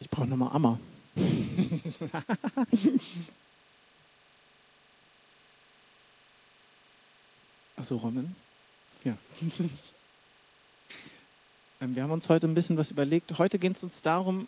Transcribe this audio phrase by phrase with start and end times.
[0.00, 0.80] Ich brauche nochmal Ammer.
[7.76, 8.34] Achso, Robin?
[9.04, 9.16] Ja.
[11.82, 13.38] Ähm, wir haben uns heute ein bisschen was überlegt.
[13.38, 14.46] Heute geht es uns darum,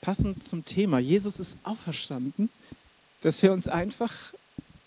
[0.00, 2.50] passend zum Thema, Jesus ist auferstanden,
[3.20, 4.12] dass wir uns einfach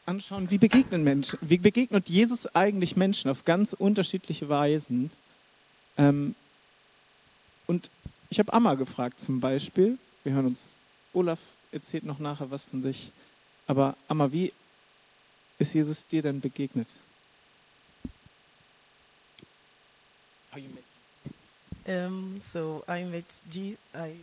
[0.06, 5.10] anschauen, wie begegnen Menschen, wie begegnet Jesus eigentlich Menschen auf ganz unterschiedliche Weisen.
[5.98, 6.36] Ähm,
[7.68, 7.90] und
[8.36, 10.74] ich habe Amma gefragt zum Beispiel, wir hören uns,
[11.14, 11.40] Olaf
[11.72, 13.10] erzählt noch nachher was von sich,
[13.66, 14.52] aber Amma, wie
[15.58, 16.90] ist Jesus dir denn begegnet?
[21.88, 23.78] Um, so I met G.
[23.94, 24.18] I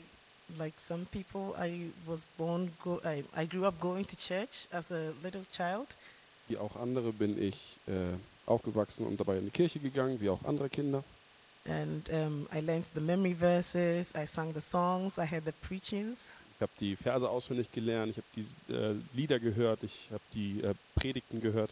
[0.58, 1.54] like some people.
[1.58, 2.70] I was born.
[2.84, 5.96] Go, I, I grew up going to church as a little child.
[6.48, 10.44] Wie auch andere bin ich äh, aufgewachsen und dabei in die Kirche gegangen, wie auch
[10.44, 11.02] andere Kinder.
[11.64, 14.12] And um, I learned the memory verses.
[14.14, 15.18] I sang the songs.
[15.18, 16.24] I had the preachings.
[16.56, 20.62] Ich habe die Verse auswendig gelernt, ich habe die äh, Lieder gehört, ich habe die
[20.62, 21.70] äh, Predigten gehört.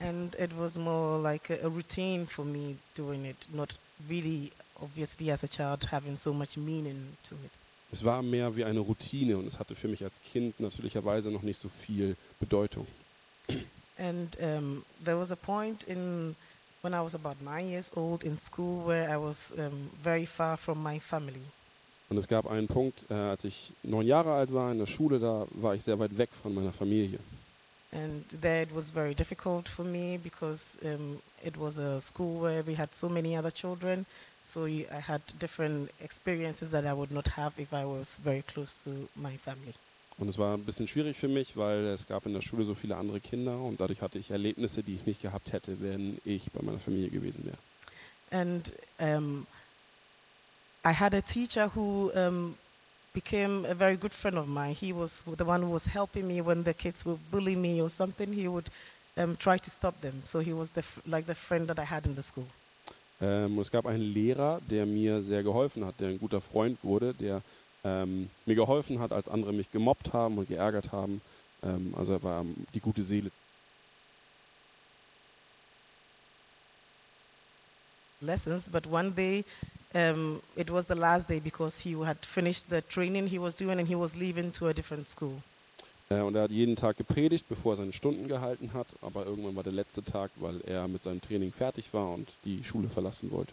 [0.00, 3.76] And it was more like a, a routine for me doing it, not
[4.08, 7.50] really obviously as a child having so much meaning to it.
[7.90, 11.42] Es war mehr wie eine Routine und es hatte für mich als Kind natürlicherweise noch
[11.42, 12.86] nicht so viel Bedeutung.
[13.98, 16.36] And um, there was a point in
[16.82, 20.56] when I was about nine years old in school where I was um, very far
[20.56, 21.42] from my family.
[22.10, 25.18] Und es gab einen Punkt, äh, als ich neun Jahre alt war in der Schule,
[25.18, 27.18] da war ich sehr weit weg von meiner Familie.
[27.92, 32.62] And there it was very difficult for me because um, it was a school where
[32.66, 34.06] we had so many other children.
[34.44, 38.82] So I had different experiences that I would not have if I was very close
[38.84, 39.74] to my family.
[40.18, 42.74] Und es war ein bisschen schwierig für mich, weil es gab in der Schule so
[42.74, 46.50] viele andere Kinder und dadurch hatte ich Erlebnisse, die ich nicht gehabt hätte, wenn ich
[46.50, 47.58] bei meiner Familie gewesen wäre.
[48.30, 49.46] And um,
[50.84, 52.56] I had a teacher who um,
[53.14, 54.74] became a very good friend of mine.
[54.74, 57.88] He was the one who was helping me when the kids would bully me or
[57.88, 58.32] something.
[58.32, 58.68] He would
[59.16, 60.20] um, try to stop them.
[60.24, 62.46] So he was the like the friend that I had in the school.
[63.20, 66.78] Ähm, und es gab einen Lehrer, der mir sehr geholfen hat, der ein guter Freund
[66.82, 67.42] wurde, der
[67.84, 71.20] ähm, mir geholfen hat, als andere mich gemobbt haben und geärgert haben.
[71.62, 72.44] Ähm, also er war
[72.74, 73.30] die gute Seele.
[78.20, 79.44] lessons, but one day
[79.94, 83.78] um, it was the last day because he had finished the training he was doing
[83.78, 85.42] and he was leaving to a different school.
[86.10, 88.86] Äh, und er hat jeden Tag gepredigt, bevor er seine Stunden gehalten hat.
[89.02, 92.64] Aber irgendwann war der letzte Tag, weil er mit seinem Training fertig war und die
[92.64, 93.52] Schule verlassen wollte.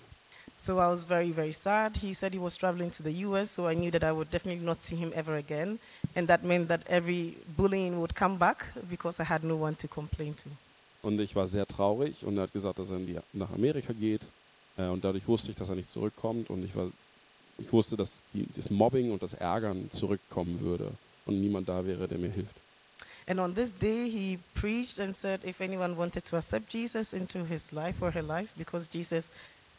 [0.57, 1.97] So I was very, very sad.
[1.97, 4.65] He said he was traveling to the US, so I knew that I would definitely
[4.65, 5.79] not see him ever again.
[6.15, 9.87] And that meant that every bullying would come back because I had no one to
[9.87, 10.49] complain to.
[11.03, 14.21] Und ich war sehr traurig und er hat gesagt, dass er die, nach Amerika geht.
[14.77, 16.49] Äh, und dadurch wusste ich, dass er nicht zurückkommt.
[16.49, 16.87] Und ich, war,
[17.59, 20.89] ich wusste, dass die, das Mobbing und das Ärgern zurückkommen würde
[21.25, 22.55] und niemand da wäre, der mir hilft.
[23.27, 27.43] And on this day, he preached and said if anyone wanted to accept Jesus into
[27.43, 29.31] his life or her life, because Jesus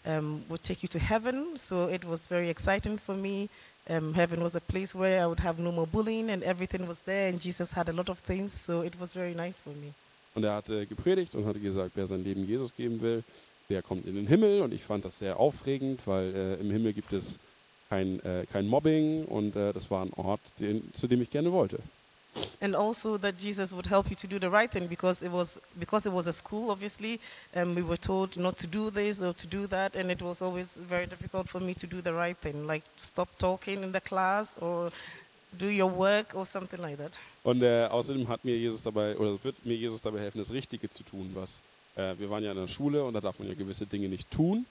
[0.06, 1.56] um, would take you to heaven.
[1.56, 3.48] So it was very exciting for me.
[3.88, 7.00] Um, heaven was a place where I would have no more bullying and everything was
[7.00, 8.52] there, and Jesus had a lot of things.
[8.52, 9.92] So it was very nice for me.
[10.34, 13.24] Und er hatte gepredigt und hatte gesagt, wer sein Leben Jesus geben will,
[13.70, 14.60] der kommt in den Himmel.
[14.60, 17.38] Und ich fand das sehr aufregend, weil äh, im Himmel gibt es
[17.88, 21.52] kein, äh, kein Mobbing und äh, das war ein Ort, den, zu dem ich gerne
[21.52, 21.78] wollte.
[22.60, 25.58] And also that Jesus would help you to do the right thing because it was
[25.78, 26.70] because it was a school.
[26.70, 27.20] Obviously,
[27.54, 30.42] um, we were told not to do this or to do that, and it was
[30.42, 34.00] always very difficult for me to do the right thing, like stop talking in the
[34.00, 34.90] class or
[35.58, 37.18] do your work or something like that.
[37.44, 40.90] Und äh, außerdem hat mir Jesus dabei, oder wird mir Jesus dabei helfen, das Richtige
[40.90, 41.62] zu tun, was
[41.96, 44.30] äh, wir waren ja in der Schule und da darf man ja gewisse Dinge nicht
[44.30, 44.66] tun.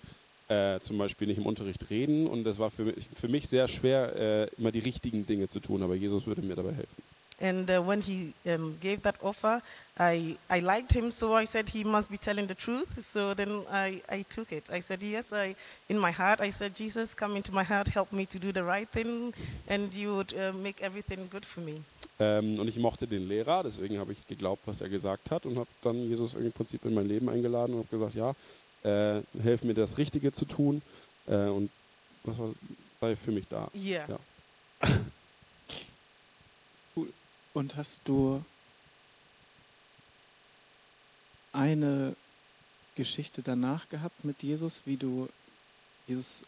[0.47, 3.68] Äh, zum Beispiel nicht im Unterricht reden und das war für mich, für mich sehr
[3.68, 7.15] schwer, äh, immer die richtigen Dinge zu tun, aber Jesus würde mir dabei helfen.
[7.41, 9.62] And uh, when he um, gave that offer,
[10.00, 13.01] I, I liked him, so I said he must be telling the truth.
[13.01, 14.69] So then I, I took it.
[14.72, 15.56] I said, Yes, I,
[15.90, 18.64] in my heart, I said, Jesus, come into my heart, help me to do the
[18.64, 19.34] right thing,
[19.67, 21.84] and you would uh, make everything good for me.
[22.17, 25.58] Ähm, und ich mochte den Lehrer, deswegen habe ich geglaubt, was er gesagt hat und
[25.58, 28.34] habe dann Jesus im Prinzip in mein Leben eingeladen und habe gesagt, ja,
[28.84, 30.81] äh, helf mir das Richtige zu tun
[31.28, 31.70] äh, und
[32.23, 32.52] was war,
[33.02, 33.70] sei für mich da.
[33.76, 34.08] Yeah.
[34.08, 34.90] Ja.
[37.55, 38.43] Und hast du
[41.53, 42.17] eine
[42.96, 45.29] Geschichte danach gehabt mit Jesus, wie du
[46.05, 46.43] Jesus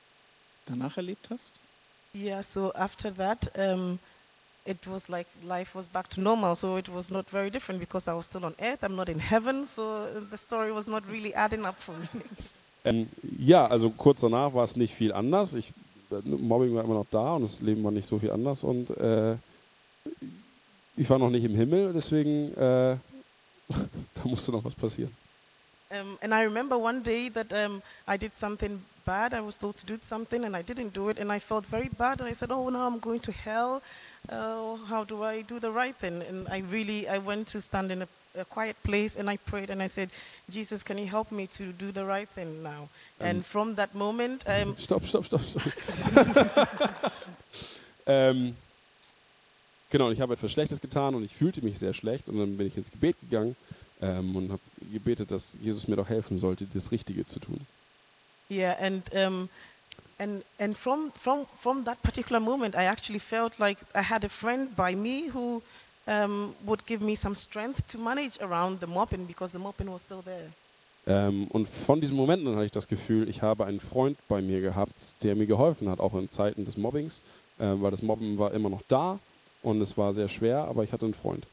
[0.65, 1.54] danach erlebt hast?
[2.13, 4.00] Yeah, so after that, um,
[4.65, 6.56] it was like life was back to normal.
[6.56, 8.83] So it was not very different because I was still on earth.
[8.83, 9.65] I'm not in heaven.
[9.65, 12.07] So uh, the story was not really adding up for me.
[12.86, 15.56] Ähm, ja, also kurz danach war es nicht viel anders.
[15.56, 15.74] Ich
[16.09, 19.36] Mobbing war immer noch da und das Leben war nicht so viel anders und äh,
[20.98, 22.98] ich war noch nicht im Himmel, deswegen äh,
[23.70, 25.14] da musste noch was passieren.
[25.90, 29.34] Um, and I remember one day that um, I did something bad.
[29.34, 31.88] I was told to do something and I didn't do it, and I felt very
[31.88, 32.20] bad.
[32.20, 33.82] And I said, "Oh, now I'm going to hell.
[34.28, 37.92] Uh, how do I do the right thing?" And I really, I went to stand
[37.92, 40.10] in a, a quiet place and I prayed and I said,
[40.50, 42.90] "Jesus, can you help me to do the right thing now?"
[43.22, 47.12] and from that moment, um, stop, stop, stopp, stopp.
[48.06, 48.56] ähm,
[49.89, 52.68] genau, ich habe etwas Schlechtes getan und ich fühlte mich sehr schlecht und dann bin
[52.68, 53.56] ich ins Gebet gegangen
[54.01, 54.62] ähm, und habe
[54.92, 57.60] gebetet, dass Jesus mir doch helfen sollte, das Richtige zu tun.
[58.50, 59.50] Yeah, and um,
[60.19, 64.30] and and from from from that particular moment, I actually felt like I had a
[64.30, 65.62] friend by me who
[66.07, 70.04] um, would give me some strength to manage around the mopping because the mopping was
[70.04, 70.50] still there.
[71.07, 74.42] Ähm, und von diesem Moment an hatte ich das Gefühl, ich habe einen Freund bei
[74.42, 74.94] mir gehabt,
[75.24, 77.22] der mir geholfen hat, auch in Zeiten des Mobbings,
[77.60, 79.19] äh, weil das Mobben war immer noch da
[79.63, 81.45] und es war sehr schwer, aber ich hatte einen Freund.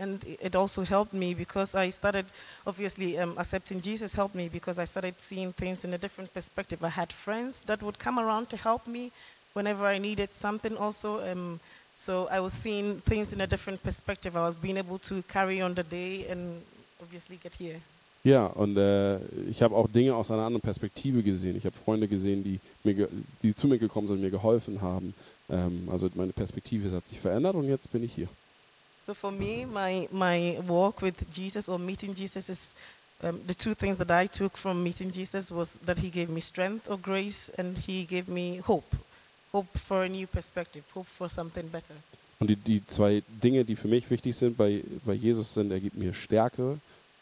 [0.00, 2.26] And it also helped me because I started,
[2.64, 6.84] obviously, um, accepting Jesus helped me because I started seeing things in a different perspective.
[6.84, 9.10] I had friends that would come around to help me
[9.54, 11.20] whenever I needed something, also.
[11.20, 11.58] Um,
[11.96, 14.36] so I was seeing things in a different perspective.
[14.36, 16.62] I was being able to carry on the day and
[17.02, 17.80] obviously get here.
[18.24, 21.56] Ja, und äh, ich habe auch Dinge aus einer anderen Perspektive gesehen.
[21.56, 23.08] Ich habe Freunde gesehen, die, mir
[23.42, 25.14] die zu mir gekommen sind und mir geholfen haben.
[25.50, 28.28] Ähm, also meine Perspektive hat sich verändert und jetzt bin ich hier.
[29.06, 32.74] So for me, my, my walk with Jesus or meeting Jesus is
[33.22, 36.40] um, the two things that I took from meeting Jesus was that he gave me
[36.40, 38.94] strength or grace and he gave me hope.
[39.52, 41.94] Hope for a new perspective, hope for something better.
[42.38, 45.80] Und die, die zwei Dinge, die für mich wichtig sind bei, bei Jesus, sind, er
[45.80, 46.78] gibt mir Stärke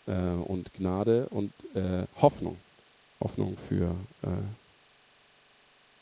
[0.06, 2.56] äh, und Gnade und äh, Hoffnung.
[3.20, 4.28] Hoffnung für äh,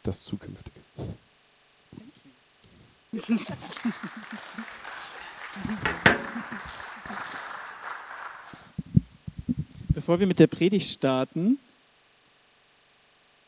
[0.03, 0.81] das Zukünftige.
[9.89, 11.59] Bevor wir mit der Predigt starten,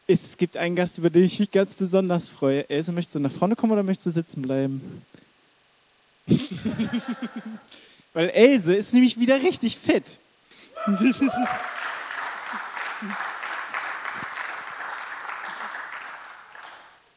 [0.07, 2.71] es gibt einen Gast, über den ich mich ganz besonders freue.
[2.71, 5.03] Else, möchtest du nach vorne kommen oder möchtest du sitzen bleiben?
[8.13, 10.21] Weil Else ist nämlich wieder richtig fett.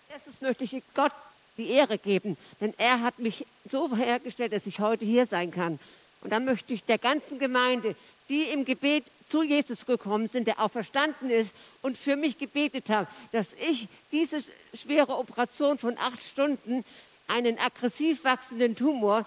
[0.10, 1.14] Erstens möchte ich Gott
[1.60, 5.80] die Ehre geben, denn er hat mich so hergestellt, dass ich heute hier sein kann.
[6.22, 7.96] Und dann möchte ich der ganzen Gemeinde,
[8.30, 11.52] die im Gebet zu Jesus gekommen sind, der auch verstanden ist
[11.82, 16.84] und für mich gebetet haben, dass ich diese schwere Operation von acht Stunden,
[17.28, 19.26] einen aggressiv wachsenden Tumor,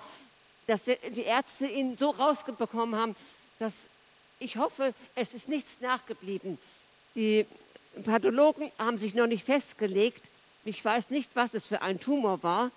[0.67, 3.17] dass die Ärzte ihn so rausbekommen haben,
[3.59, 3.73] dass
[4.41, 6.59] ich hoffe, es ist nichts nachgeblieben.
[7.15, 7.47] Die
[8.05, 10.25] Pathologen haben sich noch nicht festgelegt.
[10.65, 12.71] Ich weiß nicht, was es für ein Tumor war.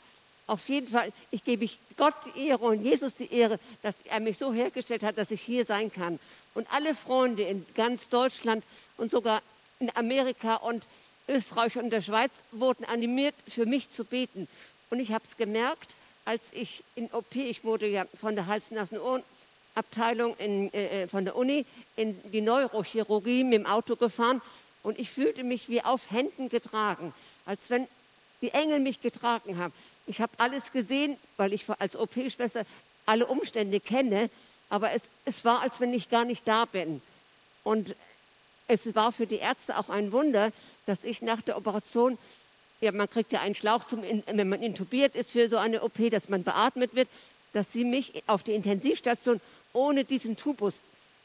[0.47, 4.37] Auf jeden Fall, ich gebe Gott die Ehre und Jesus die Ehre, dass er mich
[4.37, 6.19] so hergestellt hat, dass ich hier sein kann.
[6.53, 8.63] Und alle Freunde in ganz Deutschland
[8.97, 9.41] und sogar
[9.79, 10.83] in Amerika und
[11.27, 14.47] Österreich und der Schweiz wurden animiert, für mich zu beten.
[14.89, 15.91] Und ich habe es gemerkt,
[16.25, 21.65] als ich in OP, ich wurde ja von der Hals-Nasen-Ohren-Abteilung in, äh, von der Uni
[21.95, 24.41] in die Neurochirurgie mit dem Auto gefahren
[24.83, 27.13] und ich fühlte mich wie auf Händen getragen,
[27.45, 27.87] als wenn
[28.41, 29.73] die Engel mich getragen haben.
[30.07, 32.65] Ich habe alles gesehen, weil ich als OP-Schwester
[33.05, 34.29] alle Umstände kenne,
[34.69, 37.01] aber es, es war, als wenn ich gar nicht da bin.
[37.63, 37.95] Und
[38.67, 40.51] es war für die Ärzte auch ein Wunder,
[40.85, 42.17] dass ich nach der Operation,
[42.81, 46.09] ja, man kriegt ja einen Schlauch, zum, wenn man intubiert ist für so eine OP,
[46.11, 47.07] dass man beatmet wird,
[47.53, 49.39] dass sie mich auf die Intensivstation
[49.73, 50.75] ohne diesen Tubus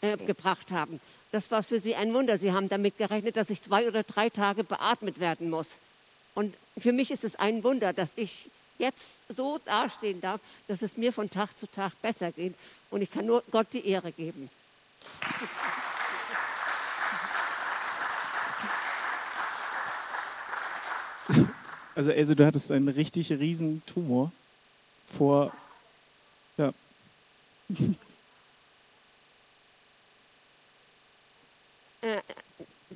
[0.00, 1.00] äh, gebracht haben.
[1.32, 2.38] Das war für sie ein Wunder.
[2.38, 5.68] Sie haben damit gerechnet, dass ich zwei oder drei Tage beatmet werden muss.
[6.34, 10.96] Und für mich ist es ein Wunder, dass ich jetzt so dastehen darf, dass es
[10.96, 12.54] mir von Tag zu Tag besser geht.
[12.90, 14.48] Und ich kann nur Gott die Ehre geben.
[21.94, 24.32] Also Else, du hattest einen richtig riesen Tumor
[25.06, 25.52] vor,
[26.56, 26.72] ja,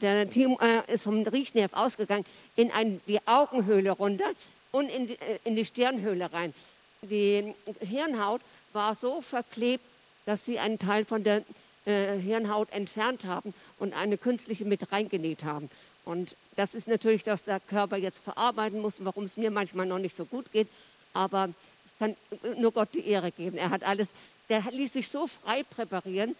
[0.04, 4.30] Der Team äh, ist vom Riechnerv ausgegangen in ein, die Augenhöhle runter
[4.70, 6.52] und in die, äh, in die Stirnhöhle rein.
[7.00, 8.42] Die Hirnhaut
[8.74, 9.82] war so verklebt,
[10.26, 11.42] dass sie einen Teil von der
[11.86, 15.70] äh, Hirnhaut entfernt haben und eine künstliche mit reingenäht haben.
[16.04, 19.98] Und das ist natürlich, dass der Körper jetzt verarbeiten muss, warum es mir manchmal noch
[19.98, 20.68] nicht so gut geht.
[21.14, 22.14] Aber ich kann
[22.58, 23.56] nur Gott die Ehre geben.
[23.56, 24.08] Er hat alles,
[24.50, 26.36] der ließ sich so frei präparieren,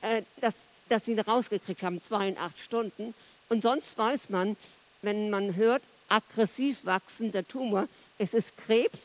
[0.00, 0.54] äh, dass,
[0.90, 3.14] dass sie ihn rausgekriegt haben, zwei in acht Stunden.
[3.48, 4.56] Und sonst weiß man,
[5.02, 7.88] wenn man hört, aggressiv wachsender Tumor.
[8.18, 8.98] Es ist Krebs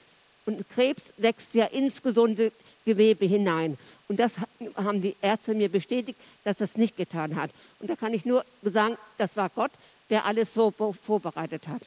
[0.45, 2.51] und Krebs wächst ja ins gesunde
[2.85, 3.77] Gewebe hinein.
[4.07, 4.37] Und das
[4.75, 7.49] haben die Ärzte mir bestätigt, dass das nicht getan hat.
[7.79, 9.71] Und da kann ich nur sagen, das war Gott,
[10.09, 11.81] der alles so vorbereitet hat.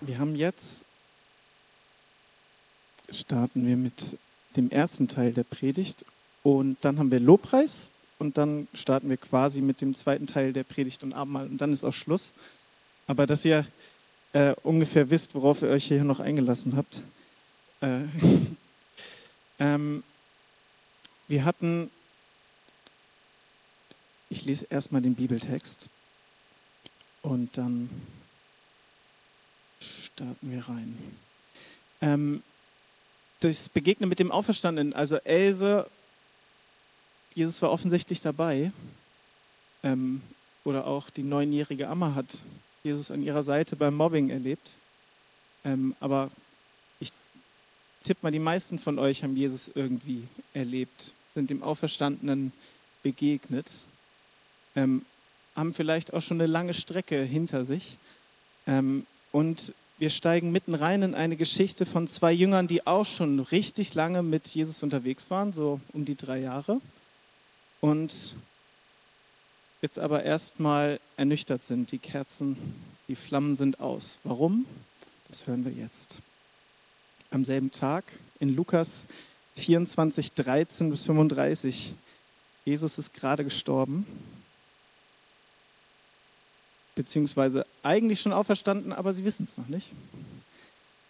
[0.00, 0.84] Wir haben jetzt,
[3.10, 4.18] starten wir mit
[4.56, 6.04] dem ersten Teil der Predigt
[6.42, 10.64] und dann haben wir Lobpreis und dann starten wir quasi mit dem zweiten Teil der
[10.64, 12.32] Predigt und Abendmahl und dann ist auch Schluss.
[13.06, 13.66] Aber dass ihr
[14.32, 17.02] äh, ungefähr wisst, worauf ihr euch hier noch eingelassen habt.
[17.80, 18.00] Äh,
[19.58, 20.02] ähm,
[21.28, 21.90] wir hatten,
[24.28, 25.88] ich lese erstmal den Bibeltext
[27.22, 27.88] und dann
[29.80, 30.98] starten wir rein.
[32.00, 32.42] Ähm,
[33.40, 35.86] das Begegnen mit dem Auferstandenen, also Else,
[37.34, 38.72] Jesus war offensichtlich dabei.
[39.82, 40.22] Ähm,
[40.64, 42.26] oder auch die neunjährige Amma hat
[42.84, 44.70] Jesus an ihrer Seite beim Mobbing erlebt.
[45.64, 46.30] Ähm, aber
[47.00, 47.12] ich
[48.02, 50.24] tippe mal, die meisten von euch haben Jesus irgendwie
[50.54, 52.52] erlebt, sind dem Auferstandenen
[53.02, 53.66] begegnet,
[54.76, 55.04] ähm,
[55.54, 57.98] haben vielleicht auch schon eine lange Strecke hinter sich.
[58.66, 63.38] Ähm, und wir steigen mitten rein in eine Geschichte von zwei Jüngern, die auch schon
[63.38, 66.80] richtig lange mit Jesus unterwegs waren, so um die drei Jahre.
[67.80, 68.34] Und
[69.82, 71.92] jetzt aber erstmal ernüchtert sind.
[71.92, 72.56] Die Kerzen,
[73.06, 74.18] die Flammen sind aus.
[74.24, 74.66] Warum?
[75.28, 76.20] Das hören wir jetzt.
[77.30, 78.04] Am selben Tag
[78.40, 79.06] in Lukas
[79.56, 81.94] 24, 13 bis 35.
[82.64, 84.06] Jesus ist gerade gestorben
[86.94, 89.88] beziehungsweise eigentlich schon auferstanden, aber sie wissen es noch nicht.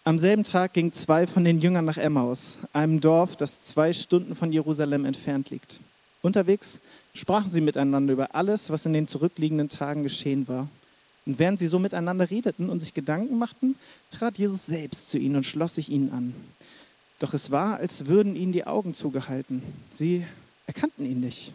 [0.03, 4.35] Am selben Tag gingen zwei von den Jüngern nach Emmaus, einem Dorf, das zwei Stunden
[4.35, 5.79] von Jerusalem entfernt liegt.
[6.21, 6.79] Unterwegs
[7.13, 10.67] sprachen sie miteinander über alles, was in den zurückliegenden Tagen geschehen war.
[11.25, 13.75] Und während sie so miteinander redeten und sich Gedanken machten,
[14.11, 16.35] trat Jesus selbst zu ihnen und schloss sich ihnen an.
[17.19, 19.63] Doch es war, als würden ihnen die Augen zugehalten.
[19.89, 20.25] Sie
[20.67, 21.53] erkannten ihn nicht.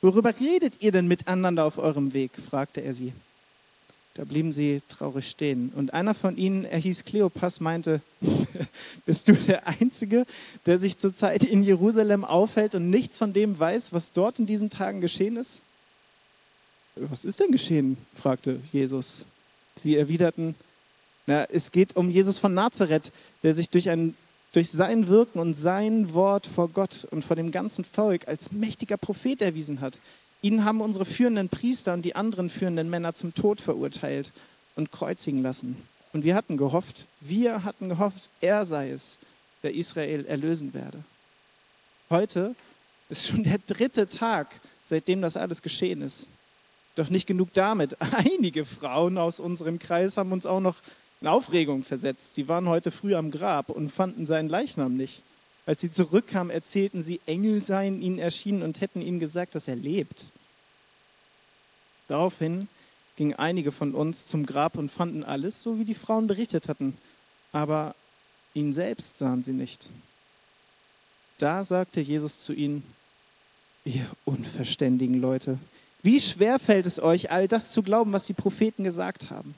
[0.00, 2.32] Worüber redet ihr denn miteinander auf eurem Weg?
[2.48, 3.12] fragte er sie.
[4.14, 5.72] Da blieben sie traurig stehen.
[5.74, 8.00] Und einer von ihnen, er hieß Kleopas, meinte,
[9.06, 10.24] bist du der Einzige,
[10.66, 14.70] der sich zurzeit in Jerusalem aufhält und nichts von dem weiß, was dort in diesen
[14.70, 15.62] Tagen geschehen ist?
[16.94, 17.96] Was ist denn geschehen?
[18.14, 19.24] fragte Jesus.
[19.74, 20.54] Sie erwiderten,
[21.26, 23.10] na, es geht um Jesus von Nazareth,
[23.42, 24.14] der sich durch, ein,
[24.52, 28.96] durch sein Wirken und sein Wort vor Gott und vor dem ganzen Volk als mächtiger
[28.96, 29.98] Prophet erwiesen hat.
[30.44, 34.30] Ihn haben unsere führenden Priester und die anderen führenden Männer zum Tod verurteilt
[34.76, 35.74] und kreuzigen lassen.
[36.12, 39.16] Und wir hatten gehofft, wir hatten gehofft, er sei es,
[39.62, 40.98] der Israel erlösen werde.
[42.10, 42.54] Heute
[43.08, 44.48] ist schon der dritte Tag,
[44.84, 46.26] seitdem das alles geschehen ist.
[46.94, 47.96] Doch nicht genug damit.
[48.12, 50.76] Einige Frauen aus unserem Kreis haben uns auch noch
[51.22, 52.34] in Aufregung versetzt.
[52.34, 55.22] Sie waren heute früh am Grab und fanden seinen Leichnam nicht.
[55.66, 59.76] Als sie zurückkamen, erzählten sie, Engel seien ihnen erschienen und hätten ihnen gesagt, dass er
[59.76, 60.30] lebt.
[62.08, 62.68] Daraufhin
[63.16, 66.96] gingen einige von uns zum Grab und fanden alles, so wie die Frauen berichtet hatten,
[67.52, 67.94] aber
[68.52, 69.88] ihn selbst sahen sie nicht.
[71.38, 72.84] Da sagte Jesus zu ihnen,
[73.84, 75.58] ihr unverständigen Leute,
[76.02, 79.54] wie schwer fällt es euch, all das zu glauben, was die Propheten gesagt haben?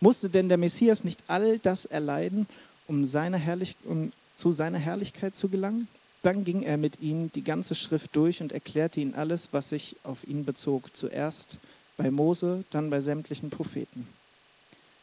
[0.00, 2.46] Musste denn der Messias nicht all das erleiden,
[2.88, 5.88] um, seine Herrlich um zu seiner Herrlichkeit zu gelangen?
[6.22, 9.96] Dann ging er mit ihnen die ganze Schrift durch und erklärte ihnen alles, was sich
[10.04, 10.96] auf ihn bezog.
[10.96, 11.58] Zuerst
[11.96, 14.08] bei Mose, dann bei sämtlichen Propheten.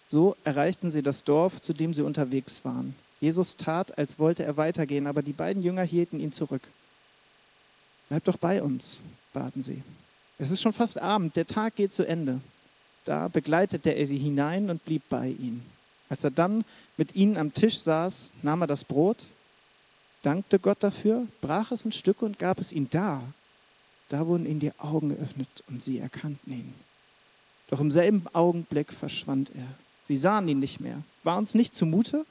[0.10, 2.96] So erreichten sie das Dorf, zu dem sie unterwegs waren.
[3.22, 6.64] Jesus tat, als wollte er weitergehen, aber die beiden Jünger hielten ihn zurück.
[8.10, 9.00] Bleib doch bei uns,
[9.32, 9.84] baten sie.
[10.40, 12.42] Es ist schon fast Abend, der Tag geht zu Ende.
[13.06, 15.64] Da begleitete er sie hinein und blieb bei ihnen.
[16.12, 16.66] Als er dann
[16.98, 19.16] mit ihnen am Tisch saß, nahm er das Brot,
[20.24, 23.24] dankte Gott dafür, brach es in Stücke und gab es ihnen da.
[24.10, 26.74] Da wurden ihnen die Augen geöffnet und sie erkannten ihn.
[27.70, 29.66] Doch im selben Augenblick verschwand er.
[30.04, 31.02] Sie sahen ihn nicht mehr.
[31.24, 32.26] War uns nicht zumute,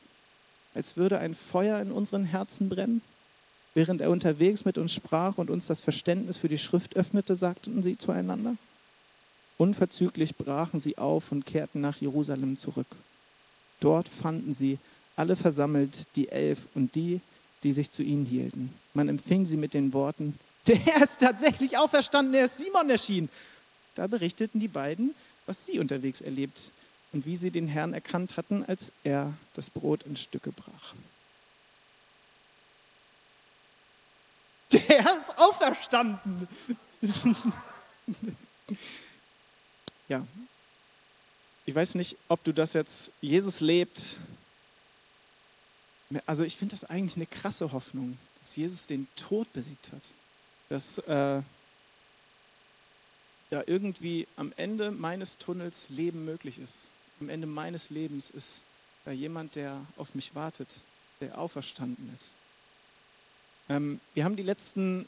[0.75, 3.01] als würde ein Feuer in unseren Herzen brennen?
[3.73, 7.83] Während er unterwegs mit uns sprach und uns das Verständnis für die Schrift öffnete, sagten
[7.83, 8.57] sie zueinander.
[9.57, 12.89] Unverzüglich brachen sie auf und kehrten nach Jerusalem zurück.
[13.81, 14.79] Dort fanden sie
[15.17, 17.21] alle versammelt, die Elf und die,
[17.63, 18.73] die sich zu ihnen hielten.
[18.95, 23.29] Man empfing sie mit den Worten, der ist tatsächlich auferstanden, er ist Simon erschienen.
[23.95, 25.15] Da berichteten die beiden,
[25.47, 26.71] was sie unterwegs erlebt
[27.13, 30.95] und wie sie den Herrn erkannt hatten, als er das Brot in Stücke brach.
[34.73, 36.47] Der ist auferstanden.
[40.09, 40.25] ja.
[41.71, 44.17] Ich weiß nicht, ob du das jetzt, Jesus lebt.
[46.27, 50.03] Also ich finde das eigentlich eine krasse Hoffnung, dass Jesus den Tod besiegt hat.
[50.69, 51.43] Dass äh,
[53.53, 56.89] ja irgendwie am Ende meines Tunnels Leben möglich ist.
[57.21, 58.63] Am Ende meines Lebens ist
[59.05, 60.81] da jemand, der auf mich wartet,
[61.21, 62.31] der auferstanden ist.
[63.69, 65.07] Ähm, wir haben die letzten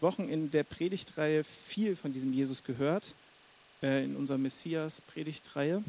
[0.00, 3.12] Wochen in der Predigtreihe viel von diesem Jesus gehört,
[3.84, 5.84] äh, in unserer Messias-Predigtreihe.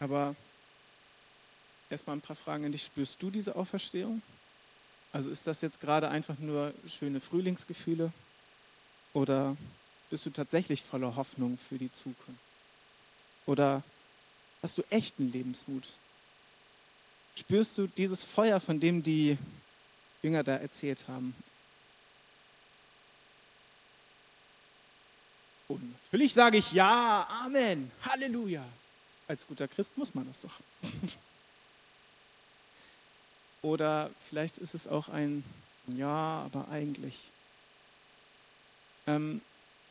[0.00, 0.34] Aber
[1.90, 2.84] erstmal ein paar Fragen an dich.
[2.84, 4.22] Spürst du diese Auferstehung?
[5.12, 8.12] Also ist das jetzt gerade einfach nur schöne Frühlingsgefühle
[9.12, 9.56] oder
[10.10, 12.40] bist du tatsächlich voller Hoffnung für die Zukunft?
[13.46, 13.82] Oder
[14.62, 15.88] hast du echten Lebensmut?
[17.36, 19.38] Spürst du dieses Feuer, von dem die
[20.22, 21.34] Jünger da erzählt haben?
[25.68, 28.64] Und natürlich sage ich ja, Amen, Halleluja.
[29.26, 30.52] Als guter Christ muss man das doch.
[33.62, 35.44] Oder vielleicht ist es auch ein
[35.86, 37.18] Ja, aber eigentlich.
[39.06, 39.40] Ähm,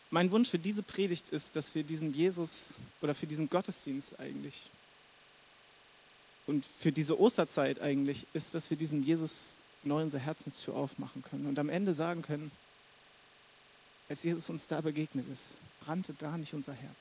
[0.09, 4.71] mein Wunsch für diese Predigt ist, dass wir diesen Jesus oder für diesen Gottesdienst eigentlich
[6.45, 11.45] und für diese Osterzeit eigentlich ist, dass wir diesen Jesus neu unser Herzenstür aufmachen können
[11.45, 12.51] und am Ende sagen können,
[14.07, 16.95] als Jesus uns da begegnet ist, brannte da nicht unser Herz.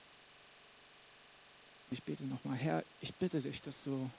[1.91, 4.11] Ich bete nochmal, Herr, ich bitte dich, dass du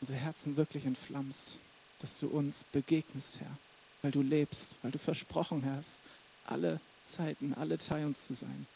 [0.00, 1.58] unser Herzen wirklich entflammst,
[2.00, 3.56] dass du uns begegnest, Herr,
[4.02, 5.98] weil du lebst, weil du versprochen hast,
[6.44, 8.66] alle Zeiten, alle Teil uns zu sein.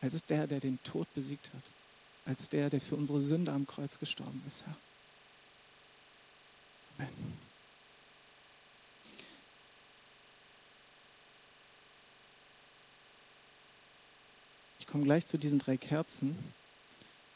[0.00, 1.62] Als der, der den Tod besiegt hat,
[2.24, 4.76] als der, der für unsere Sünde am Kreuz gestorben ist, Herr.
[6.98, 7.53] Amen.
[14.94, 16.38] Komme gleich zu diesen drei Kerzen,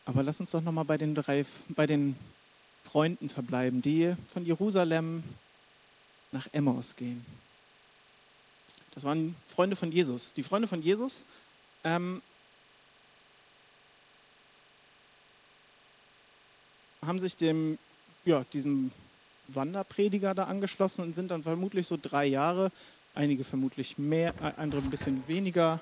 [0.05, 2.15] aber lass uns doch noch mal bei den drei, bei den
[2.85, 5.25] Freunden verbleiben, die von Jerusalem
[6.31, 7.27] nach Emmaus gehen.
[8.95, 10.35] Das waren Freunde von Jesus.
[10.35, 11.25] Die Freunde von Jesus
[11.83, 12.23] ähm,
[17.05, 17.77] haben sich dem,
[18.25, 18.93] ja, diesem
[19.49, 22.71] Wanderprediger da angeschlossen und sind dann vermutlich so drei Jahre,
[23.17, 25.81] einige vermutlich mehr, äh, andere ein bisschen weniger,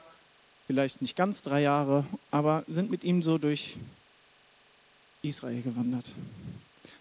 [0.67, 3.77] vielleicht nicht ganz drei Jahre, aber sind mit ihm so durch
[5.23, 6.13] Israel gewandert.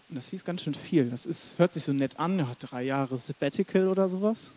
[0.08, 1.10] Und das hieß ganz schön viel.
[1.10, 4.52] Das ist, hört sich so nett an, ja, drei Jahre Sabbatical oder sowas.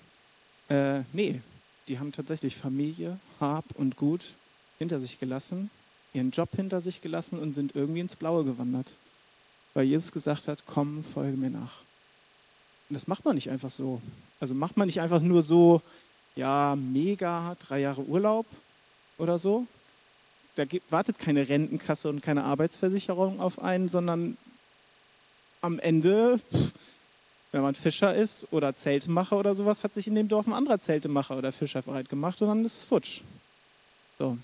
[0.69, 1.41] Äh, nee,
[1.87, 4.21] die haben tatsächlich Familie, Hab und Gut
[4.77, 5.71] hinter sich gelassen,
[6.13, 8.91] ihren Job hinter sich gelassen und sind irgendwie ins Blaue gewandert.
[9.73, 11.81] Weil Jesus gesagt hat, komm, folge mir nach.
[12.89, 14.01] Und das macht man nicht einfach so.
[14.39, 15.81] Also macht man nicht einfach nur so,
[16.35, 18.45] ja, mega, drei Jahre Urlaub
[19.19, 19.67] oder so.
[20.55, 24.37] Da gibt, wartet keine Rentenkasse und keine Arbeitsversicherung auf einen, sondern
[25.61, 26.39] am Ende,
[27.51, 30.79] wenn man Fischer ist oder Zeltemacher oder sowas, hat sich in dem Dorf ein anderer
[30.79, 33.21] Zeltemacher oder Fischer bereit gemacht und dann ist es futsch.
[34.17, 34.37] So.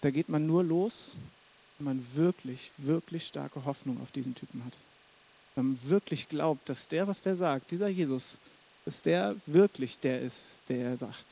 [0.00, 1.14] Da geht man nur los,
[1.78, 4.74] wenn man wirklich, wirklich starke Hoffnung auf diesen Typen hat.
[5.54, 8.38] Wenn man wirklich glaubt, dass der, was der sagt, dieser Jesus,
[8.84, 11.26] dass der wirklich der ist, der er sagt.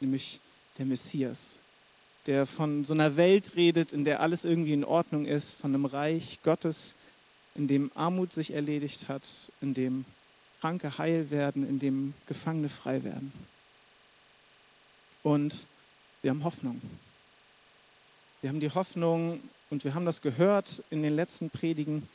[0.00, 0.40] Nämlich
[0.78, 1.56] der Messias,
[2.26, 5.84] der von so einer Welt redet, in der alles irgendwie in Ordnung ist, von einem
[5.84, 6.94] Reich Gottes,
[7.54, 9.22] in dem Armut sich erledigt hat,
[9.60, 10.04] in dem
[10.60, 13.32] Kranke heil werden, in dem Gefangene frei werden.
[15.22, 15.66] Und
[16.22, 16.80] wir haben Hoffnung.
[18.40, 22.06] Wir haben die Hoffnung, und wir haben das gehört in den letzten Predigen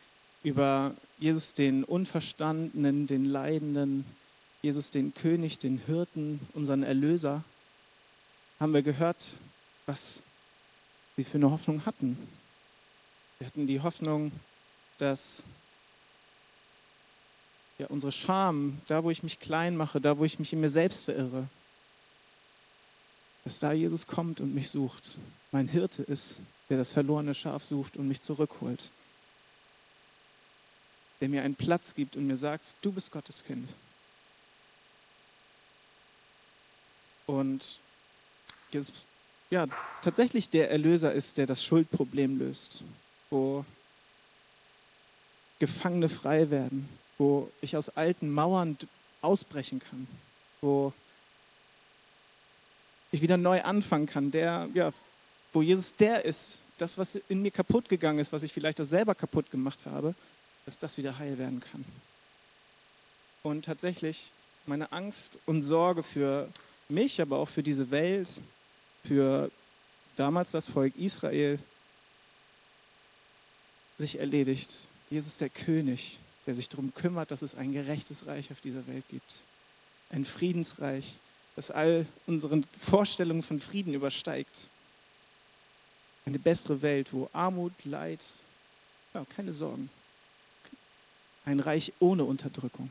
[0.44, 4.06] über Jesus den Unverstandenen, den Leidenden,
[4.62, 7.44] Jesus den König, den Hirten, unseren Erlöser,
[8.60, 9.28] haben wir gehört,
[9.90, 10.22] was
[11.16, 12.16] sie für eine Hoffnung hatten.
[13.40, 14.32] Wir hatten die Hoffnung,
[15.00, 15.42] dass
[17.80, 20.70] ja, unsere Scham, da wo ich mich klein mache, da wo ich mich in mir
[20.70, 21.48] selbst verirre,
[23.46, 25.18] dass da Jesus kommt und mich sucht,
[25.52, 26.38] mein Hirte ist,
[26.70, 28.92] der das verlorene Schaf sucht und mich zurückholt,
[31.20, 33.68] der mir einen Platz gibt und mir sagt, du bist Gottes Kind.
[37.26, 37.80] Und
[38.72, 38.94] Jesus,
[39.50, 39.68] ja,
[40.02, 42.84] tatsächlich der Erlöser ist, der das Schuldproblem löst,
[43.30, 43.66] wo
[45.60, 48.78] Gefangene frei werden, wo ich aus alten Mauern
[49.22, 50.08] ausbrechen kann,
[50.62, 50.94] wo
[53.12, 54.94] ich wieder neu anfangen kann, der, ja,
[55.52, 58.86] wo Jesus der ist, das, was in mir kaputt gegangen ist, was ich vielleicht auch
[58.86, 60.14] selber kaputt gemacht habe,
[60.66, 61.84] dass das wieder heil werden kann.
[63.44, 64.30] Und tatsächlich
[64.66, 66.48] meine Angst und Sorge für
[66.88, 68.30] mich, aber auch für diese Welt,
[69.04, 69.52] für
[70.16, 71.60] damals das Volk Israel
[73.98, 74.88] sich erledigt.
[75.10, 79.04] Jesus der König, der sich darum kümmert, dass es ein gerechtes Reich auf dieser Welt
[79.10, 79.36] gibt.
[80.12, 81.14] Ein Friedensreich,
[81.56, 84.70] das all unseren Vorstellungen von Frieden übersteigt.
[86.26, 88.24] Eine bessere Welt, wo Armut, Leid,
[89.14, 89.90] ja, keine Sorgen.
[91.46, 92.90] Ein Reich ohne Unterdrückung.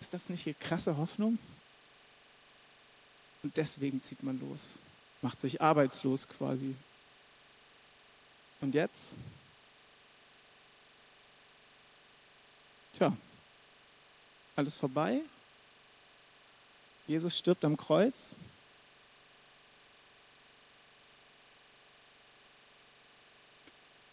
[0.00, 1.38] Ist das nicht eine krasse Hoffnung?
[3.44, 4.78] Und deswegen zieht man los,
[5.20, 6.74] macht sich arbeitslos quasi.
[8.62, 9.18] Und jetzt?
[12.94, 13.14] Tja,
[14.56, 15.20] alles vorbei.
[17.06, 18.34] Jesus stirbt am Kreuz.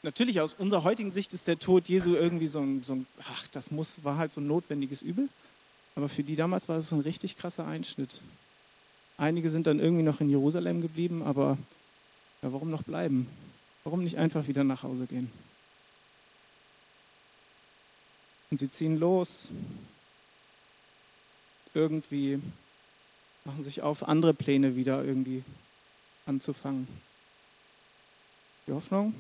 [0.04, 3.48] Natürlich aus unserer heutigen Sicht ist der Tod Jesu irgendwie so ein, so ein, ach,
[3.50, 5.30] das muss, war halt so ein notwendiges Übel.
[5.96, 8.20] Aber für die damals war es ein richtig krasser Einschnitt.
[9.22, 11.56] Einige sind dann irgendwie noch in Jerusalem geblieben, aber
[12.42, 13.28] ja, warum noch bleiben?
[13.84, 15.32] Warum nicht einfach wieder nach Hause gehen?
[18.50, 19.50] Und sie ziehen los.
[21.76, 22.42] Irgendwie
[23.46, 25.44] machen sich auf, andere Pläne wieder irgendwie
[26.26, 26.88] anzufangen.
[28.66, 29.14] Die Hoffnung,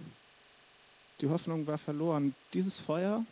[1.22, 2.34] die Hoffnung war verloren.
[2.56, 3.24] Dieses Feuer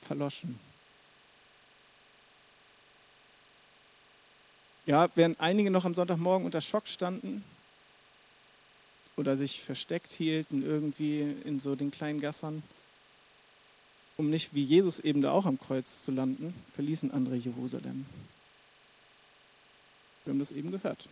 [0.00, 0.58] verloschen.
[4.84, 7.44] Ja, während einige noch am Sonntagmorgen unter Schock standen
[9.16, 12.62] oder sich versteckt hielten irgendwie in so den kleinen Gassern,
[14.16, 18.06] um nicht wie Jesus eben da auch am Kreuz zu landen, verließen andere Jerusalem.
[20.24, 21.08] Wir haben das eben gehört.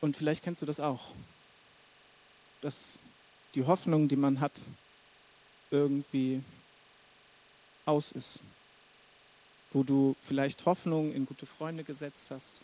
[0.00, 1.10] Und vielleicht kennst du das auch,
[2.60, 2.98] dass
[3.54, 4.52] die Hoffnung, die man hat,
[5.70, 6.42] irgendwie
[7.84, 8.40] aus ist.
[9.72, 12.62] Wo du vielleicht Hoffnung in gute Freunde gesetzt hast.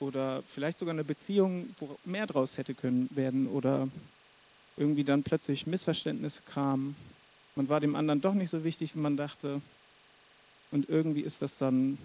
[0.00, 3.48] Oder vielleicht sogar eine Beziehung, wo mehr draus hätte können werden.
[3.48, 3.88] Oder
[4.76, 6.96] irgendwie dann plötzlich Missverständnisse kamen.
[7.54, 9.60] Man war dem anderen doch nicht so wichtig, wie man dachte.
[10.70, 11.98] Und irgendwie ist das dann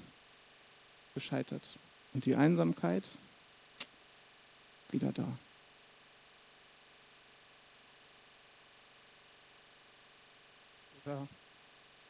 [1.14, 1.64] gescheitert.
[2.14, 3.04] Und die Einsamkeit
[4.92, 5.28] wieder da.
[11.06, 11.28] Oder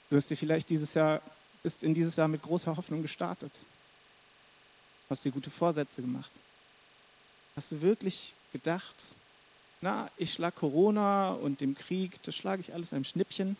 [0.10, 1.22] du hast dir vielleicht dieses Jahr,
[1.64, 3.52] bist in dieses Jahr mit großer Hoffnung gestartet.
[5.10, 6.32] Hast dir gute Vorsätze gemacht.
[7.56, 8.96] Hast du wirklich gedacht,
[9.82, 13.58] na, ich schlag Corona und dem Krieg, das schlage ich alles einem Schnippchen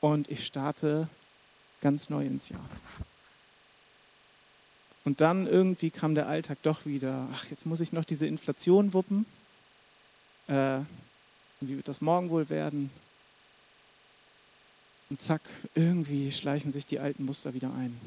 [0.00, 1.08] und ich starte
[1.80, 2.64] ganz neu ins Jahr.
[5.04, 8.92] Und dann irgendwie kam der Alltag doch wieder, ach, jetzt muss ich noch diese Inflation
[8.92, 9.24] wuppen.
[10.48, 10.80] Äh,
[11.60, 12.90] wie wird das morgen wohl werden?
[15.08, 15.42] Und zack,
[15.74, 17.98] irgendwie schleichen sich die alten Muster wieder ein.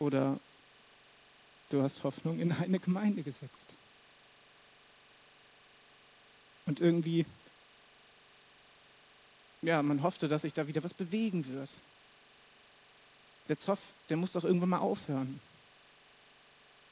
[0.00, 0.40] Oder
[1.68, 3.74] du hast Hoffnung in eine Gemeinde gesetzt.
[6.66, 7.26] Und irgendwie,
[9.62, 11.70] ja, man hoffte, dass sich da wieder was bewegen wird.
[13.48, 15.40] Der Zoff, der muss doch irgendwann mal aufhören.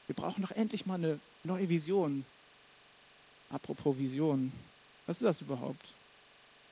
[0.07, 2.25] Wir brauchen doch endlich mal eine neue Vision.
[3.49, 4.51] Apropos Vision,
[5.07, 5.91] was ist das überhaupt?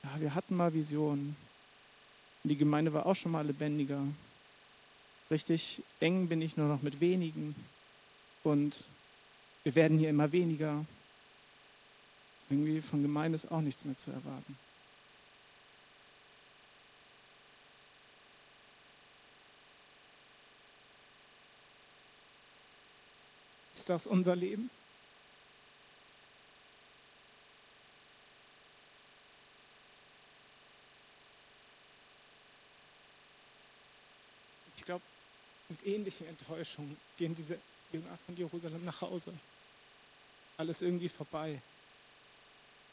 [0.03, 1.35] Ja, wir hatten mal Visionen.
[2.43, 4.01] Die Gemeinde war auch schon mal lebendiger.
[5.29, 7.55] Richtig eng bin ich nur noch mit wenigen.
[8.43, 8.85] Und
[9.63, 10.85] wir werden hier immer weniger.
[12.49, 14.57] Irgendwie von Gemeinde ist auch nichts mehr zu erwarten.
[23.73, 24.69] Ist das unser Leben?
[34.75, 35.03] Ich glaube,
[35.69, 37.59] mit ähnlichen Enttäuschungen gehen diese
[37.91, 39.33] Jünger von Jerusalem nach Hause.
[40.57, 41.61] Alles irgendwie vorbei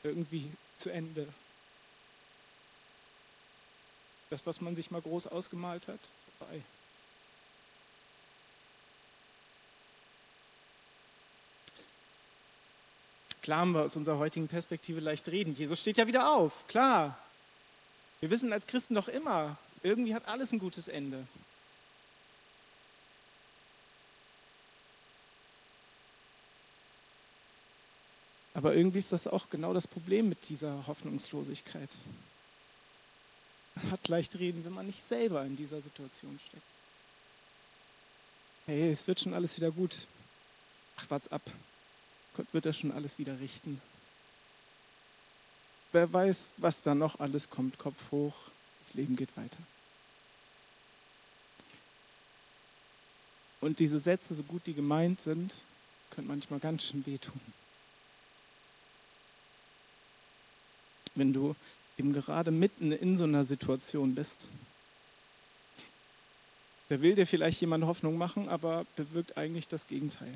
[0.04, 1.26] irgendwie zu Ende.
[4.30, 6.00] Das, was man sich mal groß ausgemalt hat,
[6.38, 6.62] vorbei.
[13.42, 15.54] Klar haben wir aus unserer heutigen Perspektive leicht reden.
[15.54, 17.18] Jesus steht ja wieder auf, klar.
[18.20, 21.26] Wir wissen als Christen doch immer, irgendwie hat alles ein gutes Ende.
[28.64, 31.90] Aber irgendwie ist das auch genau das Problem mit dieser Hoffnungslosigkeit.
[33.74, 36.62] Man hat leicht reden, wenn man nicht selber in dieser Situation steckt.
[38.64, 40.06] Hey, es wird schon alles wieder gut.
[40.96, 41.42] Ach, wart's ab.
[42.38, 43.82] Gott wird das schon alles wieder richten.
[45.92, 48.34] Wer weiß, was da noch alles kommt, Kopf hoch,
[48.86, 49.58] das Leben geht weiter.
[53.60, 55.52] Und diese Sätze, so gut die gemeint sind,
[56.08, 57.42] können manchmal ganz schön wehtun.
[61.14, 61.54] Wenn du
[61.98, 64.46] eben gerade mitten in so einer Situation bist.
[66.88, 70.32] Da will dir vielleicht jemand Hoffnung machen, aber bewirkt eigentlich das Gegenteil.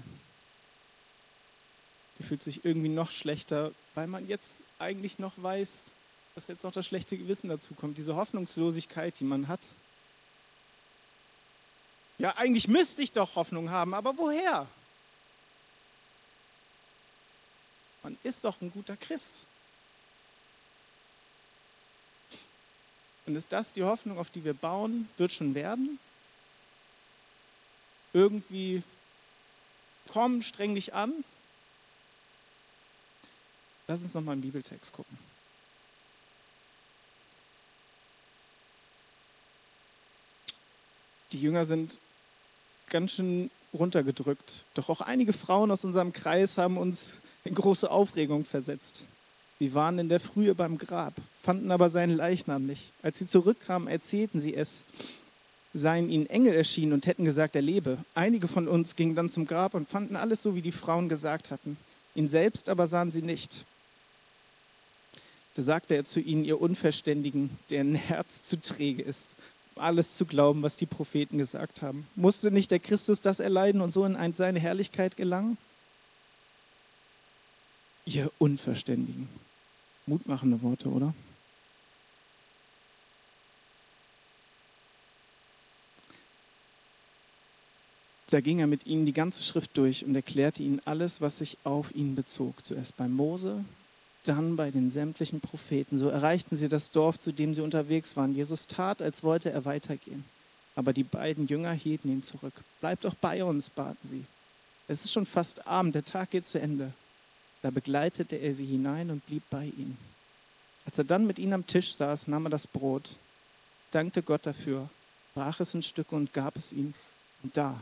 [2.16, 5.68] Sie fühlt sich irgendwie noch schlechter, weil man jetzt eigentlich noch weiß,
[6.34, 7.98] dass jetzt noch das schlechte Gewissen dazu kommt.
[7.98, 9.60] Diese Hoffnungslosigkeit, die man hat.
[12.18, 14.66] Ja, eigentlich müsste ich doch Hoffnung haben, aber woher?
[18.02, 19.44] Man ist doch ein guter Christ.
[23.28, 25.06] Und ist das die Hoffnung, auf die wir bauen?
[25.18, 25.98] Wird schon werden?
[28.14, 28.82] Irgendwie
[30.08, 31.12] komm, streng dich an.
[33.86, 35.18] Lass uns nochmal im Bibeltext gucken.
[41.32, 41.98] Die Jünger sind
[42.88, 44.64] ganz schön runtergedrückt.
[44.72, 49.04] Doch auch einige Frauen aus unserem Kreis haben uns in große Aufregung versetzt.
[49.58, 52.92] Sie waren in der Frühe beim Grab, fanden aber seinen Leichnam nicht.
[53.02, 54.84] Als sie zurückkamen, erzählten sie es,
[55.74, 57.98] seien ihnen Engel erschienen und hätten gesagt, er lebe.
[58.14, 61.50] Einige von uns gingen dann zum Grab und fanden alles so, wie die Frauen gesagt
[61.50, 61.76] hatten.
[62.14, 63.64] Ihn selbst aber sahen sie nicht.
[65.56, 69.34] Da sagte er zu ihnen, ihr Unverständigen, deren Herz zu träge ist
[69.78, 72.06] alles zu glauben, was die Propheten gesagt haben.
[72.16, 75.56] Musste nicht der Christus das erleiden und so in seine Herrlichkeit gelangen?
[78.04, 79.28] Ihr Unverständigen.
[80.08, 81.14] Mutmachende Worte, oder?
[88.30, 91.56] Da ging er mit ihnen die ganze Schrift durch und erklärte ihnen alles, was sich
[91.64, 92.62] auf ihn bezog.
[92.62, 93.64] Zuerst bei Mose,
[94.24, 95.96] dann bei den sämtlichen Propheten.
[95.96, 98.34] So erreichten sie das Dorf, zu dem sie unterwegs waren.
[98.34, 100.24] Jesus tat, als wollte er weitergehen.
[100.74, 102.52] Aber die beiden Jünger hielten ihn zurück.
[102.80, 104.24] Bleib doch bei uns, baten sie.
[104.88, 106.92] Es ist schon fast Abend, der Tag geht zu Ende.
[107.62, 109.98] Da begleitete er sie hinein und blieb bei ihnen.
[110.86, 113.10] Als er dann mit ihnen am Tisch saß, nahm er das Brot,
[113.90, 114.88] dankte Gott dafür,
[115.34, 116.94] brach es in Stücke und gab es ihnen.
[117.42, 117.78] Und da,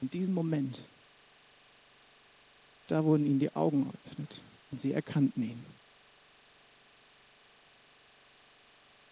[0.00, 0.82] in diesem Moment,
[2.88, 5.64] da wurden ihnen die Augen geöffnet und sie erkannten ihn.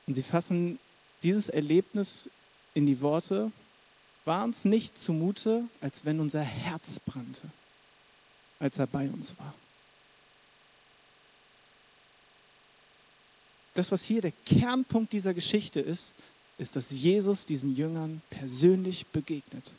[0.07, 0.79] Und sie fassen
[1.23, 2.29] dieses Erlebnis
[2.75, 3.53] in die Worte,
[4.25, 7.43] war uns nicht zumute, als wenn unser Herz brannte,
[8.59, 9.55] als er bei uns war.
[13.79, 16.13] Das, was hier der Kernpunkt dieser Geschichte ist,
[16.59, 19.73] ist, dass Jesus diesen Jüngern persönlich begegnet.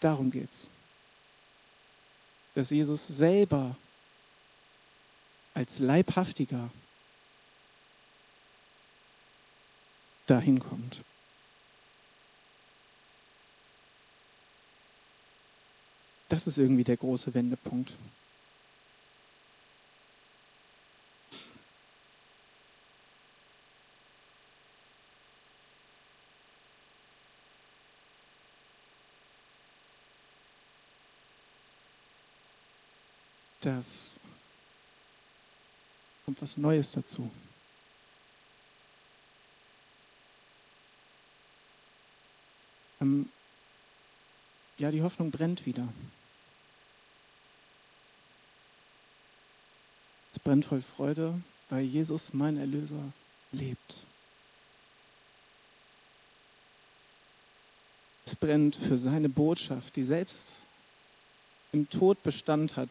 [0.00, 0.68] Darum geht es.
[2.54, 3.76] Dass Jesus selber
[5.52, 6.70] als Leibhaftiger
[10.26, 10.96] dahin kommt.
[16.30, 17.92] Das ist irgendwie der große Wendepunkt.
[33.66, 34.20] Das
[36.24, 37.28] kommt was Neues dazu.
[43.00, 43.28] Ähm,
[44.78, 45.88] ja, die Hoffnung brennt wieder.
[50.32, 51.34] Es brennt voll Freude,
[51.68, 53.12] weil Jesus, mein Erlöser,
[53.50, 54.06] lebt.
[58.26, 60.62] Es brennt für seine Botschaft, die selbst
[61.72, 62.90] im Tod Bestand hat.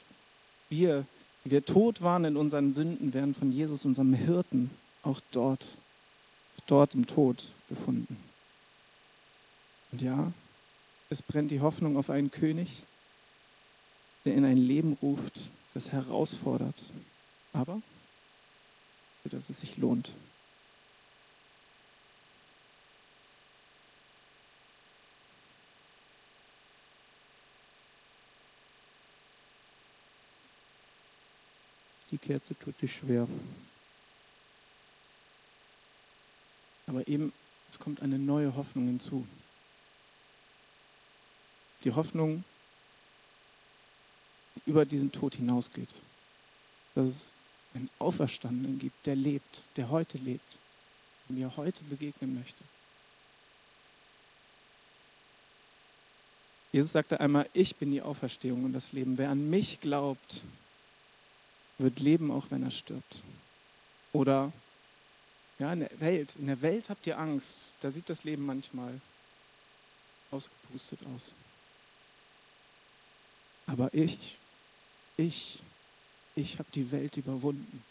[0.69, 1.06] Wir,
[1.43, 4.71] die wir tot waren in unseren Sünden, werden von Jesus, unserem Hirten,
[5.04, 5.67] auch dort,
[6.67, 8.17] dort im Tod gefunden.
[9.91, 10.32] Und ja,
[11.10, 12.84] es brennt die Hoffnung auf einen König,
[14.25, 15.39] der in ein Leben ruft,
[15.73, 16.75] das herausfordert,
[17.54, 17.82] aber
[19.23, 20.12] für das es sich lohnt.
[32.25, 33.27] Die Kette tut sich schwer.
[36.88, 37.31] Aber eben,
[37.71, 39.25] es kommt eine neue Hoffnung hinzu
[41.85, 42.43] die Hoffnung
[44.65, 45.89] über diesen Tod hinausgeht.
[46.95, 47.31] Dass es
[47.73, 50.57] einen Auferstandenen gibt, der lebt, der heute lebt,
[51.29, 52.63] der mir heute begegnen möchte.
[56.71, 59.17] Jesus sagte einmal, ich bin die Auferstehung und das Leben.
[59.17, 60.41] Wer an mich glaubt,
[61.77, 63.21] wird leben, auch wenn er stirbt.
[64.13, 64.51] Oder
[65.59, 66.35] ja, in der Welt.
[66.38, 67.71] In der Welt habt ihr Angst.
[67.81, 68.99] Da sieht das Leben manchmal
[70.31, 71.31] ausgepustet aus.
[73.67, 74.38] Aber ich,
[75.17, 75.59] ich,
[76.35, 77.83] ich habe die Welt überwunden.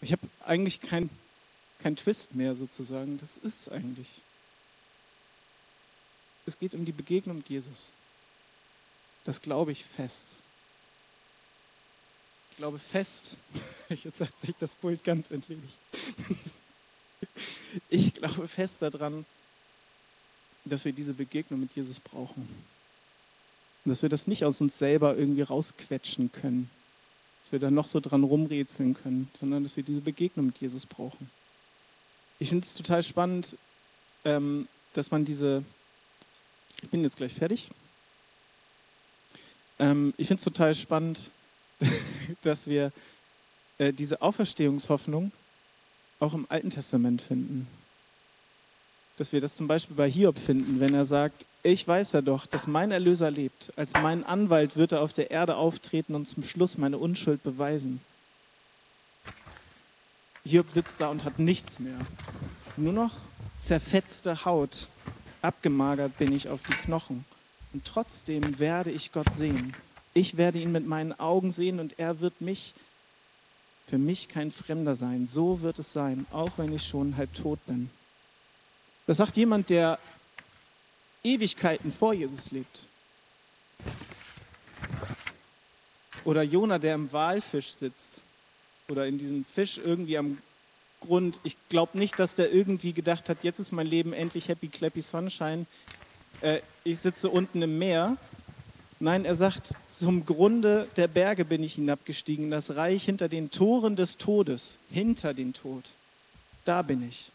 [0.00, 1.10] Ich habe eigentlich keinen
[1.82, 3.18] kein Twist mehr sozusagen.
[3.18, 4.08] Das ist es eigentlich.
[6.46, 7.92] Es geht um die Begegnung mit Jesus.
[9.24, 10.36] Das glaube ich fest.
[12.50, 13.36] Ich glaube fest,
[13.88, 15.78] jetzt hat sich das Pult ganz entledigt.
[17.88, 19.24] Ich glaube fest daran,
[20.64, 22.48] dass wir diese Begegnung mit Jesus brauchen.
[23.84, 26.70] Dass wir das nicht aus uns selber irgendwie rausquetschen können,
[27.42, 30.86] dass wir da noch so dran rumrätseln können, sondern dass wir diese Begegnung mit Jesus
[30.86, 31.30] brauchen.
[32.38, 33.56] Ich finde es total spannend,
[34.24, 35.64] ähm, dass man diese,
[36.82, 37.68] ich bin jetzt gleich fertig,
[39.82, 41.30] ähm, ich finde es total spannend,
[42.42, 42.92] dass wir
[43.78, 45.32] äh, diese Auferstehungshoffnung
[46.20, 47.66] auch im Alten Testament finden.
[49.18, 52.46] Dass wir das zum Beispiel bei Hiob finden, wenn er sagt, ich weiß ja doch,
[52.46, 53.72] dass mein Erlöser lebt.
[53.76, 58.00] Als mein Anwalt wird er auf der Erde auftreten und zum Schluss meine Unschuld beweisen.
[60.44, 61.98] Hiob sitzt da und hat nichts mehr.
[62.76, 63.12] Nur noch
[63.60, 64.88] zerfetzte Haut.
[65.40, 67.24] Abgemagert bin ich auf die Knochen.
[67.72, 69.74] Und trotzdem werde ich Gott sehen.
[70.14, 72.74] Ich werde ihn mit meinen Augen sehen und er wird mich,
[73.88, 75.26] für mich kein Fremder sein.
[75.26, 77.90] So wird es sein, auch wenn ich schon halb tot bin.
[79.06, 79.98] Das sagt jemand, der
[81.24, 82.86] Ewigkeiten vor Jesus lebt.
[86.24, 88.22] Oder Jona, der im Walfisch sitzt.
[88.88, 90.38] Oder in diesem Fisch irgendwie am
[91.00, 91.40] Grund.
[91.42, 95.02] Ich glaube nicht, dass der irgendwie gedacht hat, jetzt ist mein Leben endlich happy, clappy,
[95.02, 95.66] sunshine.
[96.42, 98.16] Äh, ich sitze unten im Meer.
[99.00, 103.96] Nein, er sagt, zum Grunde der Berge bin ich hinabgestiegen, das Reich hinter den Toren
[103.96, 105.90] des Todes, hinter den Tod.
[106.64, 107.30] Da bin ich.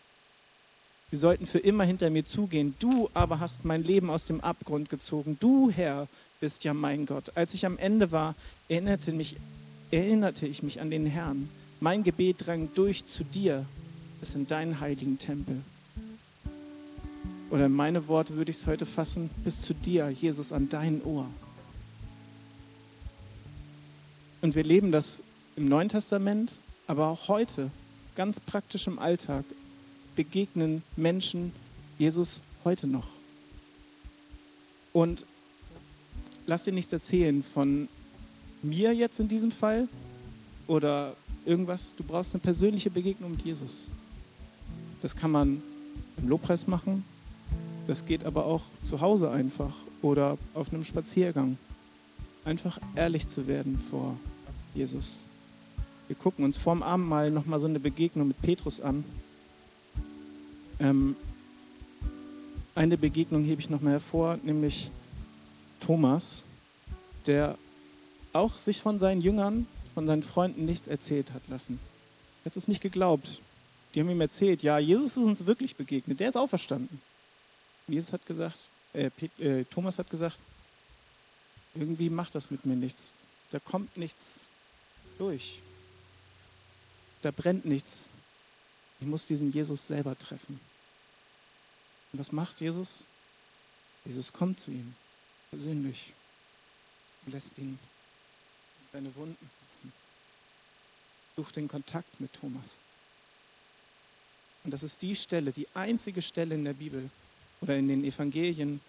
[1.11, 2.75] Sie sollten für immer hinter mir zugehen.
[2.79, 5.37] Du aber hast mein Leben aus dem Abgrund gezogen.
[5.39, 6.07] Du, Herr,
[6.39, 7.31] bist ja mein Gott.
[7.35, 8.35] Als ich am Ende war,
[8.67, 9.37] erinnerte, mich,
[9.91, 11.49] erinnerte ich mich an den Herrn.
[11.79, 13.65] Mein Gebet drang durch zu dir,
[14.19, 15.61] bis in deinen heiligen Tempel.
[17.49, 21.27] Oder meine Worte würde ich es heute fassen, bis zu dir, Jesus, an dein Ohr.
[24.41, 25.21] Und wir leben das
[25.55, 27.71] im Neuen Testament, aber auch heute,
[28.15, 29.45] ganz praktisch im Alltag,
[30.15, 31.53] begegnen Menschen
[31.97, 33.07] Jesus heute noch.
[34.93, 35.25] Und
[36.45, 37.88] lass dir nichts erzählen von
[38.62, 39.88] mir jetzt in diesem Fall
[40.67, 41.93] oder irgendwas.
[41.95, 43.88] Du brauchst eine persönliche Begegnung mit Jesus.
[45.01, 45.62] Das kann man
[46.17, 47.03] im Lobpreis machen.
[47.88, 51.58] Das geht aber auch zu Hause einfach oder auf einem Spaziergang.
[52.43, 54.17] Einfach ehrlich zu werden vor
[54.76, 55.13] Jesus.
[56.08, 59.06] Wir gucken uns vorm Abendmahl nochmal so eine Begegnung mit Petrus an.
[60.80, 61.15] Ähm,
[62.76, 64.91] eine Begegnung hebe ich nochmal hervor, nämlich
[65.80, 66.43] Thomas,
[67.26, 67.58] der
[68.34, 71.80] auch sich von seinen Jüngern, von seinen Freunden nichts erzählt hat lassen.
[72.43, 73.41] Er hat es nicht geglaubt.
[73.95, 77.02] Die haben ihm erzählt, ja, Jesus ist uns wirklich begegnet, der ist auferstanden.
[77.88, 78.60] Jesus hat gesagt,
[78.93, 80.38] äh, äh, Thomas hat gesagt,
[81.73, 83.13] irgendwie macht das mit mir nichts.
[83.52, 84.41] Da kommt nichts
[85.17, 85.60] durch.
[87.21, 88.06] Da brennt nichts.
[89.00, 90.60] Ich muss diesen Jesus selber treffen.
[92.12, 93.04] Und was macht Jesus?
[94.06, 94.95] Jesus kommt zu ihm
[95.50, 96.13] persönlich
[97.26, 97.78] und lässt ihn
[98.91, 99.93] seine Wunden putzen.
[101.36, 102.80] Sucht den Kontakt mit Thomas.
[104.63, 107.10] Und das ist die Stelle, die einzige Stelle in der Bibel
[107.61, 108.81] oder in den Evangelien,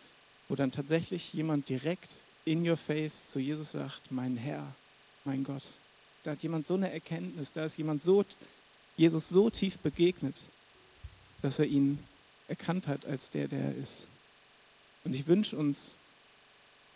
[0.49, 4.75] wo dann tatsächlich jemand direkt in your face zu Jesus sagt, mein Herr,
[5.25, 5.65] mein Gott.
[6.25, 8.25] Da hat jemand so eine Erkenntnis, da ist jemand so,
[8.97, 10.37] Jesus so tief begegnet,
[11.43, 11.99] dass er ihn
[12.49, 14.03] erkannt hat als der, der er ist.
[15.05, 15.95] Und ich wünsche uns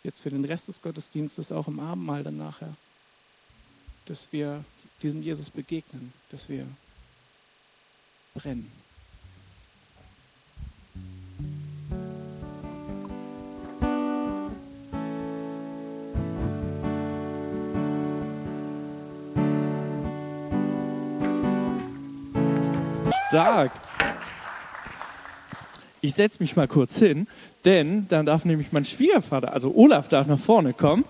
[0.02, 2.74] jetzt für den Rest des Gottesdienstes auch im Abendmahl dann nachher,
[4.06, 4.64] dass wir
[5.02, 6.66] diesem Jesus begegnen, dass wir
[8.34, 8.81] brennen.
[23.32, 23.72] Stark.
[26.02, 27.26] Ich setze mich mal kurz hin,
[27.64, 31.06] denn dann darf nämlich mein Schwiegervater, also Olaf, darf nach vorne kommen.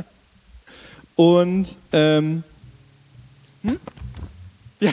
[1.16, 2.44] Und ähm,
[3.62, 3.80] hm?
[4.80, 4.92] ja.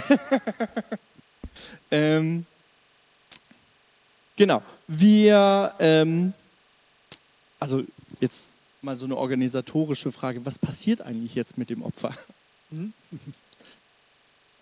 [1.91, 2.45] ähm,
[4.37, 6.31] genau, wir, ähm,
[7.59, 7.83] also
[8.21, 10.45] jetzt mal so eine organisatorische Frage.
[10.45, 12.13] Was passiert eigentlich jetzt mit dem Opfer?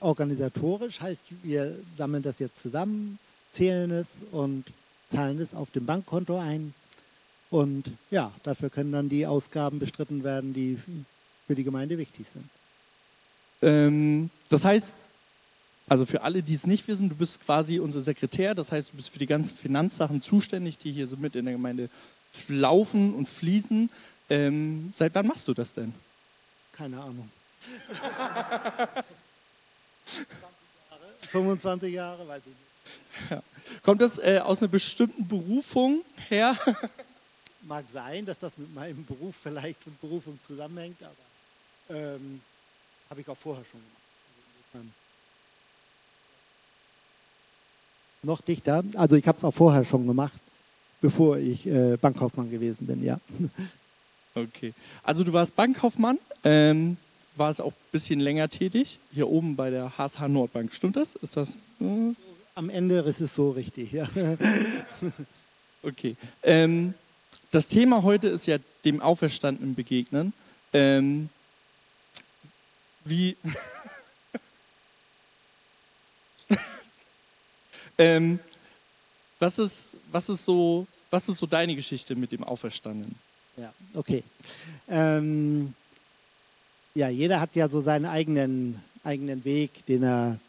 [0.06, 3.18] Organisatorisch heißt, wir sammeln das jetzt zusammen,
[3.54, 4.66] zählen es und
[5.12, 6.76] zahlen es auf dem Bankkonto ein.
[7.50, 10.78] Und ja, dafür können dann die Ausgaben bestritten werden, die
[11.48, 12.48] für die Gemeinde wichtig sind.
[13.64, 14.94] Ähm, das heißt,
[15.88, 18.98] also für alle, die es nicht wissen, du bist quasi unser Sekretär, das heißt, du
[18.98, 21.90] bist für die ganzen Finanzsachen zuständig, die hier so mit in der Gemeinde
[22.48, 23.90] laufen und fließen.
[24.30, 25.96] Ähm, seit wann machst du das denn?
[26.74, 27.30] Keine Ahnung.
[31.32, 33.44] 25 Jahre, weiß ich nicht.
[33.84, 36.56] Kommt das äh, aus einer bestimmten Berufung her?
[37.64, 42.42] Mag sein, dass das mit meinem Beruf vielleicht und Berufung zusammenhängt, aber ähm,
[43.10, 44.02] habe ich auch vorher schon gemacht.
[44.74, 44.86] Also
[48.24, 48.84] Noch dichter.
[48.96, 50.40] Also ich habe es auch vorher schon gemacht,
[51.02, 53.20] bevor ich äh, Bankkaufmann gewesen bin, ja.
[54.38, 54.74] Okay.
[55.02, 56.98] Also du warst Bankkaufmann, ähm,
[57.38, 60.74] warst auch ein bisschen länger tätig, hier oben bei der HSH Nordbank.
[60.74, 61.16] Stimmt das?
[61.16, 61.58] Ist das?
[61.82, 62.14] äh,
[62.56, 64.08] Am Ende ist es so richtig, ja.
[65.86, 66.16] Okay.
[66.42, 66.96] Ähm,
[67.52, 70.34] das Thema heute ist ja dem Auferstandenen begegnen.
[70.74, 71.30] Ähm,
[73.06, 73.38] wie.
[78.00, 78.40] ähm,
[79.40, 83.16] was, ist, was, ist so, was ist so deine Geschichte mit dem Auferstandenen?
[83.58, 84.24] Ja, okay.
[84.90, 85.76] Ähm,
[86.96, 90.40] ja, jeder hat ja so seinen eigenen, eigenen Weg, den er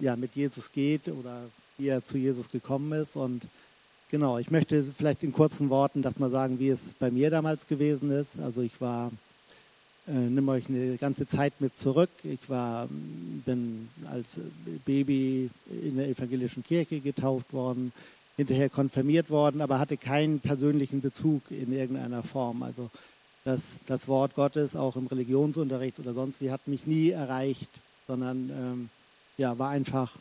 [0.00, 1.42] ja, mit Jesus geht oder
[1.76, 3.14] wie er zu Jesus gekommen ist.
[3.14, 3.42] Und
[4.10, 7.66] genau, ich möchte vielleicht in kurzen Worten das mal sagen, wie es bei mir damals
[7.66, 8.40] gewesen ist.
[8.42, 9.12] Also ich war,
[10.08, 12.10] äh, nimm euch eine ganze Zeit mit zurück.
[12.24, 12.88] Ich war,
[13.44, 14.26] bin als
[14.86, 17.92] Baby in der evangelischen Kirche getauft worden,
[18.38, 22.62] hinterher konfirmiert worden, aber hatte keinen persönlichen Bezug in irgendeiner Form.
[22.62, 22.90] Also
[23.44, 27.70] das, das Wort Gottes auch im Religionsunterricht oder sonst wie hat mich nie erreicht,
[28.06, 28.90] sondern ähm,
[29.36, 30.12] ja, war einfach,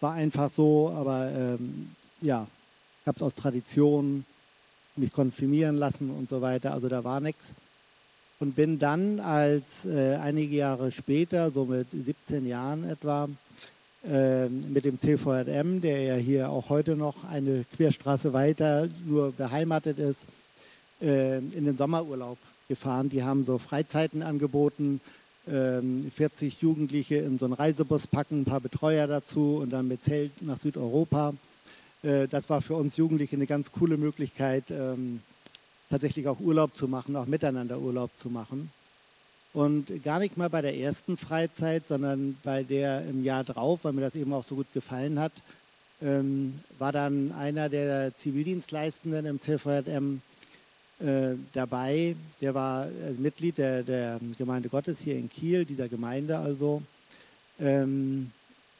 [0.00, 1.90] war einfach so, aber ähm,
[2.20, 2.46] ja,
[3.02, 4.24] ich habe es aus Tradition
[4.96, 7.50] mich konfirmieren lassen und so weiter, also da war nichts.
[8.40, 13.28] Und bin dann als äh, einige Jahre später, so mit 17 Jahren etwa,
[14.06, 19.98] äh, mit dem CVM, der ja hier auch heute noch eine Querstraße weiter nur beheimatet
[19.98, 20.20] ist,
[21.04, 22.38] äh, in den Sommerurlaub
[22.68, 23.10] gefahren.
[23.10, 25.00] Die haben so Freizeiten angeboten,
[25.46, 30.02] ähm, 40 Jugendliche in so einen Reisebus packen, ein paar Betreuer dazu und dann mit
[30.02, 31.34] Zelt nach Südeuropa.
[32.02, 35.20] Äh, das war für uns Jugendliche eine ganz coole Möglichkeit, ähm,
[35.90, 38.70] tatsächlich auch Urlaub zu machen, auch miteinander Urlaub zu machen.
[39.52, 43.92] Und gar nicht mal bei der ersten Freizeit, sondern bei der im Jahr drauf, weil
[43.92, 45.32] mir das eben auch so gut gefallen hat,
[46.02, 50.22] ähm, war dann einer der Zivildienstleistenden im CVM
[51.00, 52.16] äh, dabei.
[52.40, 56.82] Der war äh, Mitglied der, der Gemeinde Gottes hier in Kiel, dieser Gemeinde also.
[57.60, 58.30] Ähm,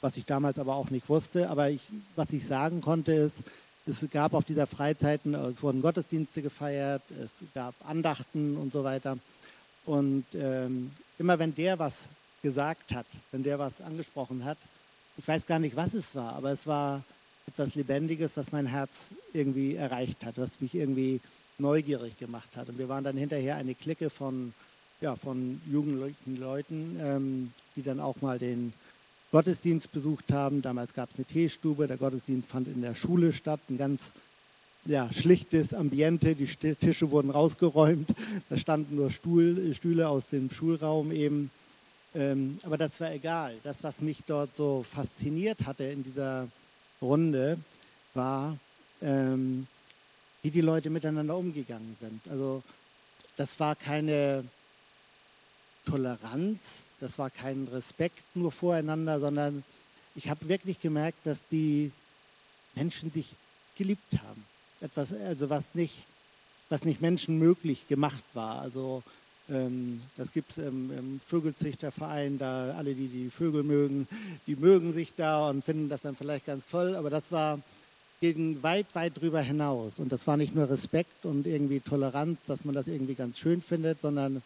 [0.01, 1.49] was ich damals aber auch nicht wusste.
[1.49, 1.81] Aber ich,
[2.15, 3.37] was ich sagen konnte, ist,
[3.87, 9.19] es gab auf dieser Freizeiten, es wurden Gottesdienste gefeiert, es gab Andachten und so weiter.
[9.87, 11.95] Und ähm, immer wenn der was
[12.43, 14.59] gesagt hat, wenn der was angesprochen hat,
[15.17, 17.03] ich weiß gar nicht, was es war, aber es war
[17.47, 18.91] etwas Lebendiges, was mein Herz
[19.33, 21.21] irgendwie erreicht hat, was mich irgendwie
[21.59, 22.69] neugierig gemacht hat.
[22.69, 24.53] Und wir waren dann hinterher eine Clique von,
[25.01, 28.73] ja, von jugendlichen Leuten, ähm, die dann auch mal den
[29.31, 30.63] Gottesdienst besucht haben.
[30.63, 34.13] Damals gab es eine Teestube, der Gottesdienst fand in der Schule statt, ein ganz
[34.87, 38.11] ja, schlichtes Ambiente, die Tische wurden rausgeräumt,
[38.51, 41.51] da standen nur Stuhl, Stühle aus dem Schulraum eben.
[42.15, 43.55] Ähm, aber das war egal.
[43.65, 46.49] Das, was mich dort so fasziniert hatte in dieser
[47.03, 47.59] Runde,
[48.15, 48.57] war,
[49.03, 49.67] ähm,
[50.45, 52.21] wie die Leute miteinander umgegangen sind.
[52.29, 52.63] Also
[53.37, 54.45] das war keine
[55.87, 59.65] Toleranz, das war kein Respekt nur voreinander, sondern
[60.15, 61.93] ich habe wirklich gemerkt, dass die
[62.75, 63.31] Menschen sich
[63.77, 64.45] geliebt haben.
[64.83, 66.05] Etwas, also was nicht,
[66.69, 68.61] was nicht menschenmöglich gemacht war.
[68.61, 69.03] Also
[69.49, 74.07] ähm, das gibt es im, im Vögelzüchterverein, da alle, die die Vögel mögen,
[74.47, 77.61] die mögen sich da und finden das dann vielleicht ganz toll, aber das war
[78.33, 79.99] ging weit, weit drüber hinaus.
[79.99, 83.61] Und das war nicht nur Respekt und irgendwie Toleranz, dass man das irgendwie ganz schön
[83.61, 84.43] findet, sondern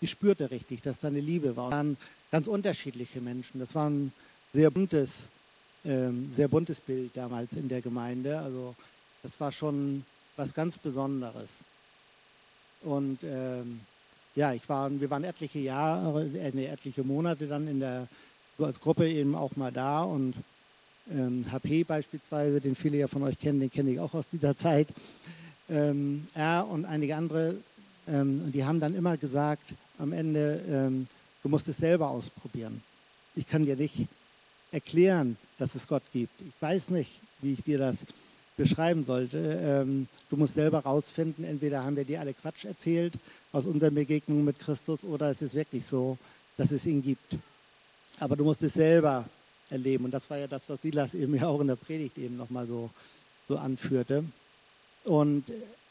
[0.00, 1.68] ich spürte richtig, dass da eine Liebe war.
[1.68, 1.96] Es waren
[2.30, 3.60] ganz unterschiedliche Menschen.
[3.60, 4.12] Das war ein
[4.52, 5.28] sehr buntes,
[5.84, 8.38] ähm, sehr buntes Bild damals in der Gemeinde.
[8.38, 8.74] Also
[9.22, 10.04] das war schon
[10.36, 11.60] was ganz Besonderes.
[12.82, 13.80] Und ähm,
[14.34, 18.08] ja, ich war, wir waren etliche Jahre, äh, etliche Monate dann in der
[18.58, 20.34] als Gruppe eben auch mal da und
[21.10, 24.56] ähm, HP beispielsweise, den viele ja von euch kennen, den kenne ich auch aus dieser
[24.56, 24.88] Zeit.
[25.68, 27.56] ähm, er und einige andere,
[28.08, 31.06] ähm, die haben dann immer gesagt, am Ende, ähm,
[31.42, 32.82] du musst es selber ausprobieren.
[33.36, 34.06] Ich kann dir nicht
[34.72, 36.40] erklären, dass es Gott gibt.
[36.40, 37.98] Ich weiß nicht, wie ich dir das
[38.56, 39.38] beschreiben sollte.
[39.38, 43.14] Ähm, du musst selber rausfinden, entweder haben wir dir alle Quatsch erzählt
[43.52, 46.18] aus unseren Begegnungen mit Christus oder es ist wirklich so,
[46.56, 47.36] dass es ihn gibt.
[48.20, 49.24] Aber du musst es selber
[49.70, 50.04] erleben.
[50.04, 52.66] Und das war ja das, was Silas eben ja auch in der Predigt eben nochmal
[52.66, 52.90] so,
[53.48, 54.24] so anführte.
[55.04, 55.44] Und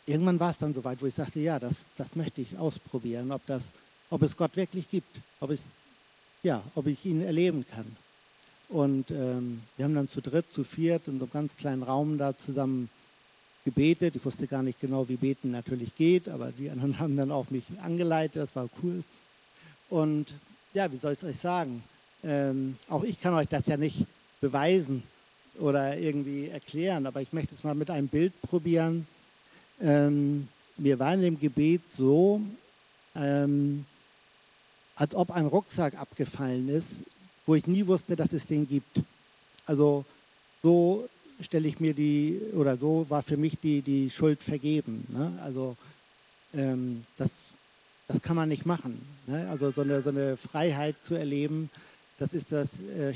[0.06, 3.46] irgendwann war es dann soweit, wo ich sagte, ja, das, das möchte ich ausprobieren, ob,
[3.46, 3.64] das,
[4.10, 5.64] ob es Gott wirklich gibt, ob, es,
[6.42, 7.86] ja, ob ich ihn erleben kann.
[8.70, 12.18] Und ähm, wir haben dann zu dritt, zu viert in so einem ganz kleinen Raum
[12.18, 12.90] da zusammen
[13.66, 14.16] gebetet.
[14.16, 17.50] Ich wusste gar nicht genau, wie Beten natürlich geht, aber die anderen haben dann auch
[17.50, 19.04] mich angeleitet, das war cool.
[19.90, 20.34] Und
[20.74, 21.84] ja, wie soll ich es euch sagen?
[22.24, 24.06] Ähm, auch ich kann euch das ja nicht
[24.42, 25.04] beweisen
[25.60, 29.08] oder irgendwie erklären, aber ich möchte es mal mit einem Bild probieren.
[29.82, 30.48] Ähm,
[30.78, 32.42] mir war in dem Gebet so,
[33.16, 33.86] ähm,
[34.96, 36.90] als ob ein Rucksack abgefallen ist,
[37.46, 39.02] wo ich nie wusste, dass es den gibt.
[39.66, 40.06] Also
[40.62, 41.08] so
[41.42, 45.06] stelle ich mir die, oder so war für mich die, die Schuld vergeben.
[45.10, 45.32] Ne?
[45.44, 45.76] Also
[46.54, 47.30] ähm, das,
[48.08, 49.02] das kann man nicht machen.
[49.28, 49.48] Ne?
[49.50, 51.70] Also so eine, so eine Freiheit zu erleben,
[52.18, 53.14] das ist das, äh,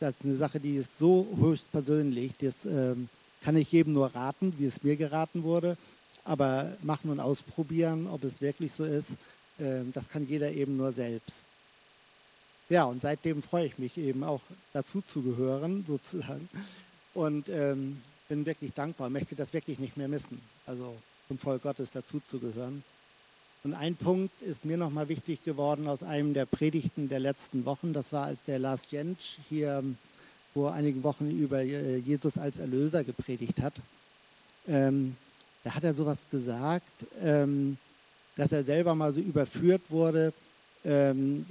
[0.00, 2.32] das eine Sache, die ist so höchst persönlich.
[2.38, 3.08] Das ähm,
[3.42, 5.76] kann ich jedem nur raten, wie es mir geraten wurde.
[6.24, 9.10] Aber machen und ausprobieren, ob es wirklich so ist,
[9.58, 11.36] äh, das kann jeder eben nur selbst.
[12.68, 16.48] Ja, und seitdem freue ich mich eben auch dazu zu gehören, sozusagen.
[17.14, 21.90] Und ähm, bin wirklich dankbar, möchte das wirklich nicht mehr missen, also zum Volk Gottes
[22.38, 22.84] gehören.
[23.62, 27.92] Und ein Punkt ist mir nochmal wichtig geworden aus einem der Predigten der letzten Wochen.
[27.92, 29.84] Das war, als der Lars Jentsch hier
[30.54, 33.74] vor einigen Wochen über äh, Jesus als Erlöser gepredigt hat.
[34.66, 35.14] Ähm,
[35.62, 36.90] da hat er sowas gesagt,
[37.22, 37.76] ähm,
[38.36, 40.32] dass er selber mal so überführt wurde,
[40.86, 41.44] ähm,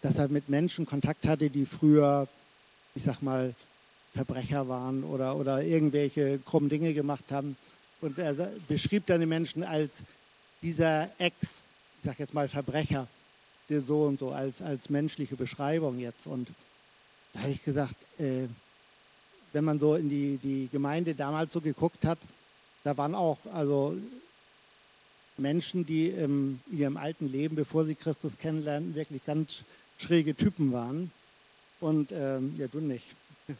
[0.00, 2.26] dass er mit Menschen Kontakt hatte, die früher,
[2.96, 3.54] ich sag mal,
[4.12, 7.56] Verbrecher waren oder, oder irgendwelche krummen Dinge gemacht haben.
[8.00, 8.34] Und er
[8.66, 9.92] beschrieb dann die Menschen als
[10.62, 11.36] dieser Ex,
[11.98, 13.06] ich sag jetzt mal Verbrecher,
[13.68, 16.26] der so und so als, als menschliche Beschreibung jetzt.
[16.26, 16.48] Und
[17.32, 18.46] da habe ich gesagt, äh,
[19.52, 22.18] wenn man so in die, die Gemeinde damals so geguckt hat,
[22.84, 23.96] da waren auch also
[25.38, 29.60] Menschen, die in ihrem alten Leben, bevor sie Christus kennenlernten, wirklich ganz
[29.98, 31.10] schräge Typen waren.
[31.80, 33.06] Und ähm, ja, du nicht.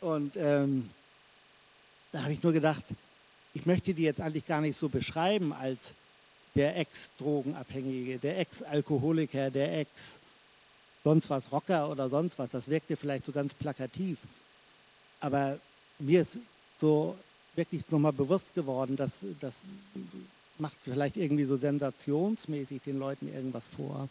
[0.00, 0.90] Und ähm,
[2.10, 2.84] da habe ich nur gedacht,
[3.54, 5.78] ich möchte die jetzt eigentlich gar nicht so beschreiben als
[6.54, 10.18] der Ex-Drogenabhängige, der Ex-Alkoholiker, der Ex-
[11.04, 12.50] sonst was Rocker oder sonst was.
[12.50, 14.18] Das wirkte vielleicht so ganz plakativ.
[15.20, 15.58] Aber
[15.98, 16.38] mir ist
[16.80, 17.16] so
[17.54, 19.54] wirklich nochmal bewusst geworden, dass das
[20.58, 24.08] macht vielleicht irgendwie so sensationsmäßig den Leuten irgendwas vor.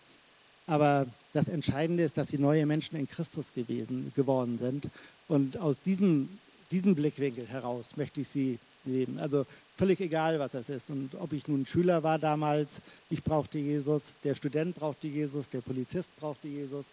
[0.67, 4.89] Aber das Entscheidende ist, dass sie neue Menschen in Christus gewesen, geworden sind.
[5.27, 6.29] Und aus diesem,
[6.71, 9.19] diesem Blickwinkel heraus möchte ich sie leben.
[9.19, 9.45] Also
[9.77, 10.89] völlig egal, was das ist.
[10.89, 12.69] Und ob ich nun Schüler war damals,
[13.09, 16.85] ich brauchte Jesus, der Student brauchte Jesus, der Polizist brauchte Jesus.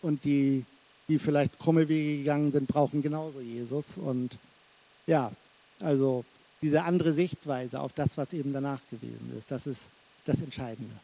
[0.00, 0.64] Und die,
[1.08, 3.84] die vielleicht krumme Wege gegangen sind, brauchen genauso Jesus.
[3.96, 4.36] Und
[5.06, 5.32] ja,
[5.80, 6.24] also
[6.60, 9.82] diese andere Sichtweise auf das, was eben danach gewesen ist, das ist
[10.24, 10.94] das Entscheidende.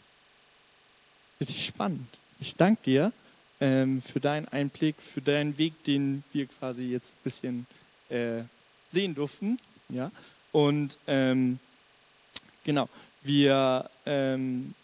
[1.41, 2.09] Richtig spannend.
[2.41, 3.13] Ich danke dir
[3.61, 7.67] ähm, für deinen Einblick, für deinen Weg, den wir quasi jetzt ein bisschen
[8.09, 8.43] äh,
[8.91, 9.59] sehen durften.
[9.89, 10.11] Ja?
[10.53, 11.59] Und ähm,
[12.65, 12.89] genau,
[13.23, 14.75] wir, ähm,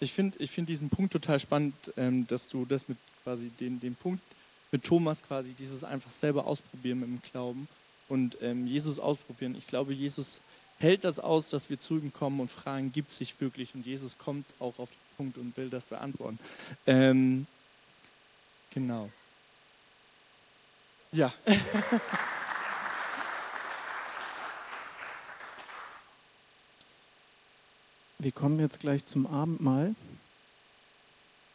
[0.00, 3.80] ich finde ich find diesen Punkt total spannend, ähm, dass du das mit quasi den,
[3.80, 4.22] den Punkt
[4.70, 7.68] mit Thomas quasi, dieses einfach selber ausprobieren mit dem Glauben
[8.08, 9.54] und ähm, Jesus ausprobieren.
[9.56, 10.40] Ich glaube, Jesus
[10.78, 13.74] hält das aus, dass wir zu ihm kommen und fragen, gibt es sich wirklich?
[13.74, 16.38] Und Jesus kommt auch auf den Punkt und will, dass wir antworten.
[16.86, 17.46] Ähm,
[18.72, 19.10] genau.
[21.12, 21.32] Ja.
[28.24, 29.94] Wir kommen jetzt gleich zum Abendmahl.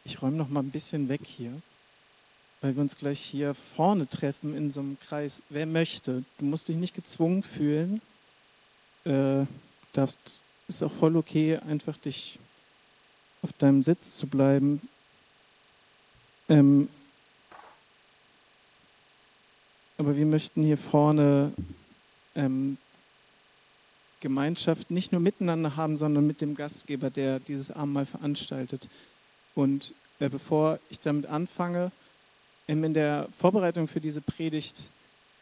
[0.04, 1.50] Ich räume noch mal ein bisschen weg hier,
[2.60, 5.42] weil wir uns gleich hier vorne treffen in so einem Kreis.
[5.48, 8.00] Wer möchte, du musst dich nicht gezwungen fühlen.
[9.02, 9.46] Äh,
[9.94, 10.20] darfst,
[10.68, 12.38] ist auch voll okay, einfach dich
[13.42, 14.80] auf deinem Sitz zu bleiben.
[16.48, 16.88] Ähm,
[19.98, 21.52] aber wir möchten hier vorne
[22.36, 22.78] ähm,
[24.20, 28.88] Gemeinschaft nicht nur miteinander haben, sondern mit dem Gastgeber, der dieses Abendmahl veranstaltet.
[29.54, 31.90] Und äh, bevor ich damit anfange,
[32.68, 34.90] ähm, in der Vorbereitung für diese Predigt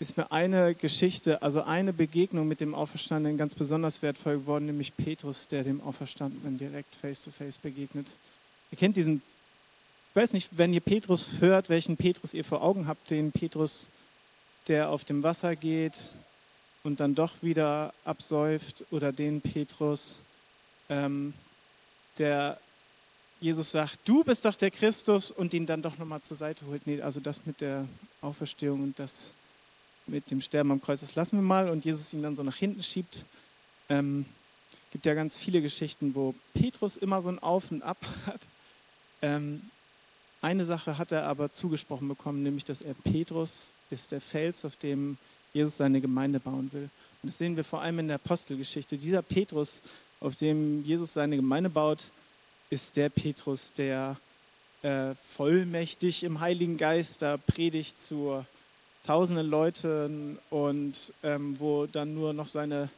[0.01, 4.97] ist mir eine Geschichte, also eine Begegnung mit dem Auferstandenen ganz besonders wertvoll geworden, nämlich
[4.97, 8.07] Petrus, der dem Auferstandenen direkt face-to-face begegnet.
[8.71, 9.23] Ihr kennt diesen,
[10.11, 13.89] ich weiß nicht, wenn ihr Petrus hört, welchen Petrus ihr vor Augen habt, den Petrus,
[14.69, 15.95] der auf dem Wasser geht
[16.83, 20.23] und dann doch wieder absäuft, oder den Petrus,
[20.89, 21.35] ähm,
[22.19, 22.59] der
[23.41, 26.87] Jesus sagt, du bist doch der Christus und ihn dann doch nochmal zur Seite holt.
[26.87, 27.87] Nee, also das mit der
[28.21, 29.27] Auferstehung und das
[30.07, 32.57] mit dem Sterben am Kreuz, das lassen wir mal und Jesus ihn dann so nach
[32.57, 33.25] hinten schiebt.
[33.89, 34.25] Ähm,
[34.91, 38.41] gibt ja ganz viele Geschichten, wo Petrus immer so ein Auf und Ab hat.
[39.23, 39.63] Ähm,
[40.41, 44.77] eine Sache hat er aber zugesprochen bekommen, nämlich dass er Petrus ist der Fels, auf
[44.77, 45.17] dem
[45.53, 46.91] Jesus seine Gemeinde bauen will.
[47.23, 48.97] Und das sehen wir vor allem in der Apostelgeschichte.
[48.97, 49.81] Dieser Petrus,
[50.21, 52.05] auf dem Jesus seine Gemeinde baut,
[52.71, 54.17] ist der Petrus, der
[54.83, 58.47] äh, vollmächtig im Heiligen Geist da predigt zur
[59.05, 62.91] tausende Leute und ähm, wo dann nur noch seine,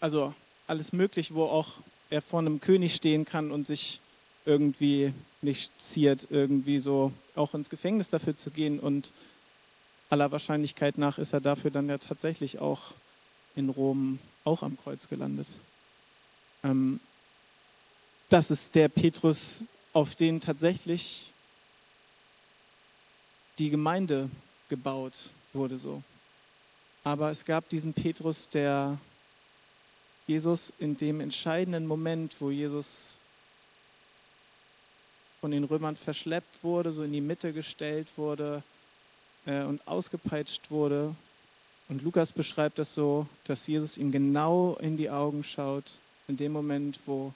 [0.00, 0.34] also
[0.66, 1.68] alles möglich, wo auch
[2.10, 4.00] er vor einem König stehen kann und sich
[4.44, 5.12] irgendwie
[5.42, 9.12] nicht ziert, irgendwie so auch ins Gefängnis dafür zu gehen und
[10.08, 12.92] aller Wahrscheinlichkeit nach ist er dafür dann ja tatsächlich auch
[13.54, 15.48] in Rom auch am Kreuz gelandet.
[16.62, 17.00] Ähm,
[18.28, 21.32] das ist der Petrus, auf den tatsächlich
[23.58, 24.28] die Gemeinde
[24.68, 26.02] gebaut wurde so.
[27.02, 28.98] Aber es gab diesen Petrus, der
[30.26, 33.18] Jesus in dem entscheidenden Moment, wo Jesus
[35.40, 38.62] von den Römern verschleppt wurde, so in die Mitte gestellt wurde
[39.46, 41.14] äh, und ausgepeitscht wurde.
[41.88, 45.84] Und Lukas beschreibt das so, dass Jesus ihm genau in die Augen schaut,
[46.28, 47.32] in dem Moment, wo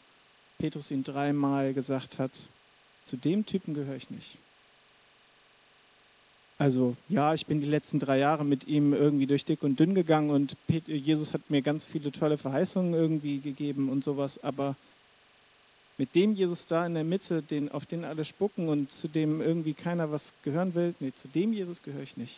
[0.58, 2.32] Petrus ihm dreimal gesagt hat,
[3.04, 4.36] zu dem Typen gehöre ich nicht.
[6.58, 9.94] Also ja, ich bin die letzten drei Jahre mit ihm irgendwie durch dick und dünn
[9.94, 10.56] gegangen und
[10.86, 14.76] Jesus hat mir ganz viele tolle Verheißungen irgendwie gegeben und sowas, aber
[16.00, 19.42] mit dem Jesus da in der Mitte, den, auf den alle spucken und zu dem
[19.42, 22.36] irgendwie keiner was gehören will, nee, zu dem Jesus gehöre ich nicht.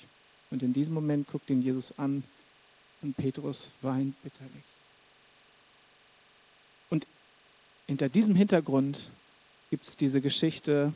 [0.50, 2.24] Und in diesem Moment guckt ihn Jesus an
[3.02, 4.64] und Petrus weint bitterlich.
[6.90, 7.06] Und
[7.86, 9.12] hinter diesem Hintergrund
[9.70, 10.92] gibt es diese Geschichte,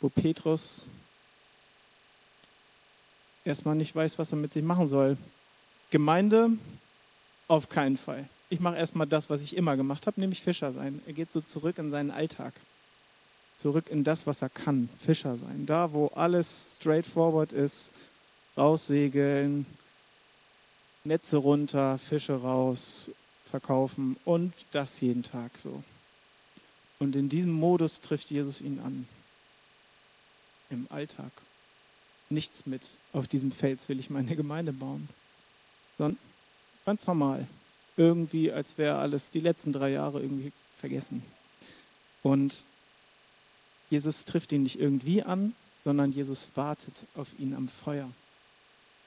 [0.00, 0.88] wo Petrus
[3.44, 5.16] erstmal nicht weiß, was er mit sich machen soll.
[5.90, 6.50] Gemeinde
[7.46, 8.28] auf keinen Fall.
[8.50, 11.02] Ich mache erstmal das, was ich immer gemacht habe, nämlich Fischer sein.
[11.06, 12.54] Er geht so zurück in seinen Alltag.
[13.56, 15.66] Zurück in das, was er kann, Fischer sein.
[15.66, 17.90] Da, wo alles straightforward ist,
[18.56, 19.66] raussegeln,
[21.04, 23.10] Netze runter, Fische raus,
[23.50, 25.82] verkaufen und das jeden Tag so.
[26.98, 29.08] Und in diesem Modus trifft Jesus ihn an.
[30.70, 31.30] Im Alltag
[32.30, 32.82] nichts mit.
[33.12, 35.08] Auf diesem Fels will ich meine Gemeinde bauen.
[35.96, 36.18] Sondern
[36.84, 37.46] ganz normal.
[37.98, 41.22] Irgendwie, als wäre alles die letzten drei Jahre irgendwie vergessen.
[42.22, 42.64] Und
[43.90, 48.08] Jesus trifft ihn nicht irgendwie an, sondern Jesus wartet auf ihn am Feuer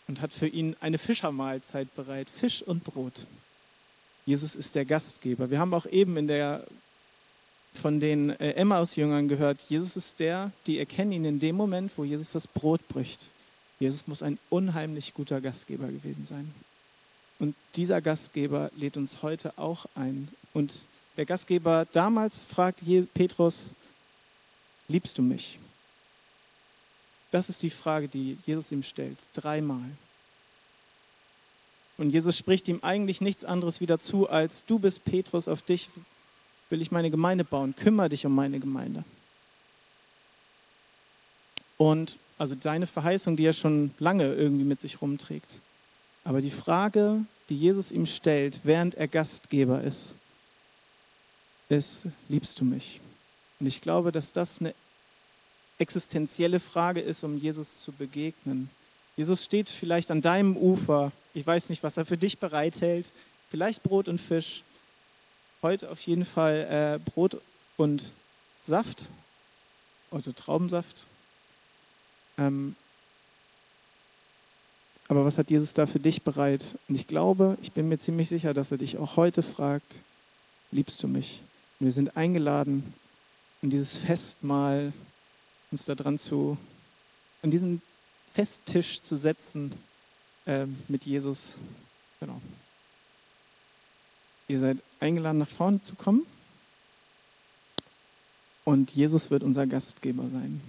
[0.07, 3.25] und hat für ihn eine Fischermahlzeit bereit, Fisch und Brot.
[4.25, 5.49] Jesus ist der Gastgeber.
[5.49, 6.65] Wir haben auch eben in der
[7.73, 12.03] von den äh, Emmaus-Jüngern gehört, Jesus ist der, die erkennen ihn in dem Moment, wo
[12.03, 13.27] Jesus das Brot bricht.
[13.79, 16.53] Jesus muss ein unheimlich guter Gastgeber gewesen sein.
[17.41, 20.27] Und dieser Gastgeber lädt uns heute auch ein.
[20.53, 20.71] Und
[21.17, 22.81] der Gastgeber damals fragt
[23.15, 23.71] Petrus,
[24.87, 25.57] liebst du mich?
[27.31, 29.89] Das ist die Frage, die Jesus ihm stellt, dreimal.
[31.97, 35.89] Und Jesus spricht ihm eigentlich nichts anderes wieder zu, als du bist Petrus, auf dich
[36.69, 37.75] will ich meine Gemeinde bauen.
[37.75, 39.03] Kümmere dich um meine Gemeinde.
[41.77, 45.57] Und also deine Verheißung, die er schon lange irgendwie mit sich rumträgt.
[46.23, 50.15] Aber die Frage, die Jesus ihm stellt, während er Gastgeber ist,
[51.69, 52.99] ist, liebst du mich?
[53.59, 54.73] Und ich glaube, dass das eine
[55.79, 58.69] existenzielle Frage ist, um Jesus zu begegnen.
[59.17, 61.11] Jesus steht vielleicht an deinem Ufer.
[61.33, 63.11] Ich weiß nicht, was er für dich bereithält.
[63.49, 64.63] Vielleicht Brot und Fisch
[65.61, 67.37] heute auf jeden Fall äh, Brot
[67.77, 68.05] und
[68.63, 69.05] Saft,
[70.11, 71.05] also Traubensaft.
[72.37, 72.75] Ähm,
[75.11, 76.77] aber was hat Jesus da für dich bereit?
[76.87, 80.03] Und ich glaube, ich bin mir ziemlich sicher, dass er dich auch heute fragt,
[80.71, 81.41] liebst du mich?
[81.79, 82.93] Und wir sind eingeladen,
[83.61, 84.93] in dieses Festmahl
[85.69, 86.57] uns da dran zu,
[87.41, 87.81] an diesen
[88.33, 89.73] Festtisch zu setzen
[90.45, 91.55] äh, mit Jesus.
[92.21, 92.39] Genau.
[94.47, 96.25] Ihr seid eingeladen, nach vorne zu kommen.
[98.63, 100.61] Und Jesus wird unser Gastgeber sein.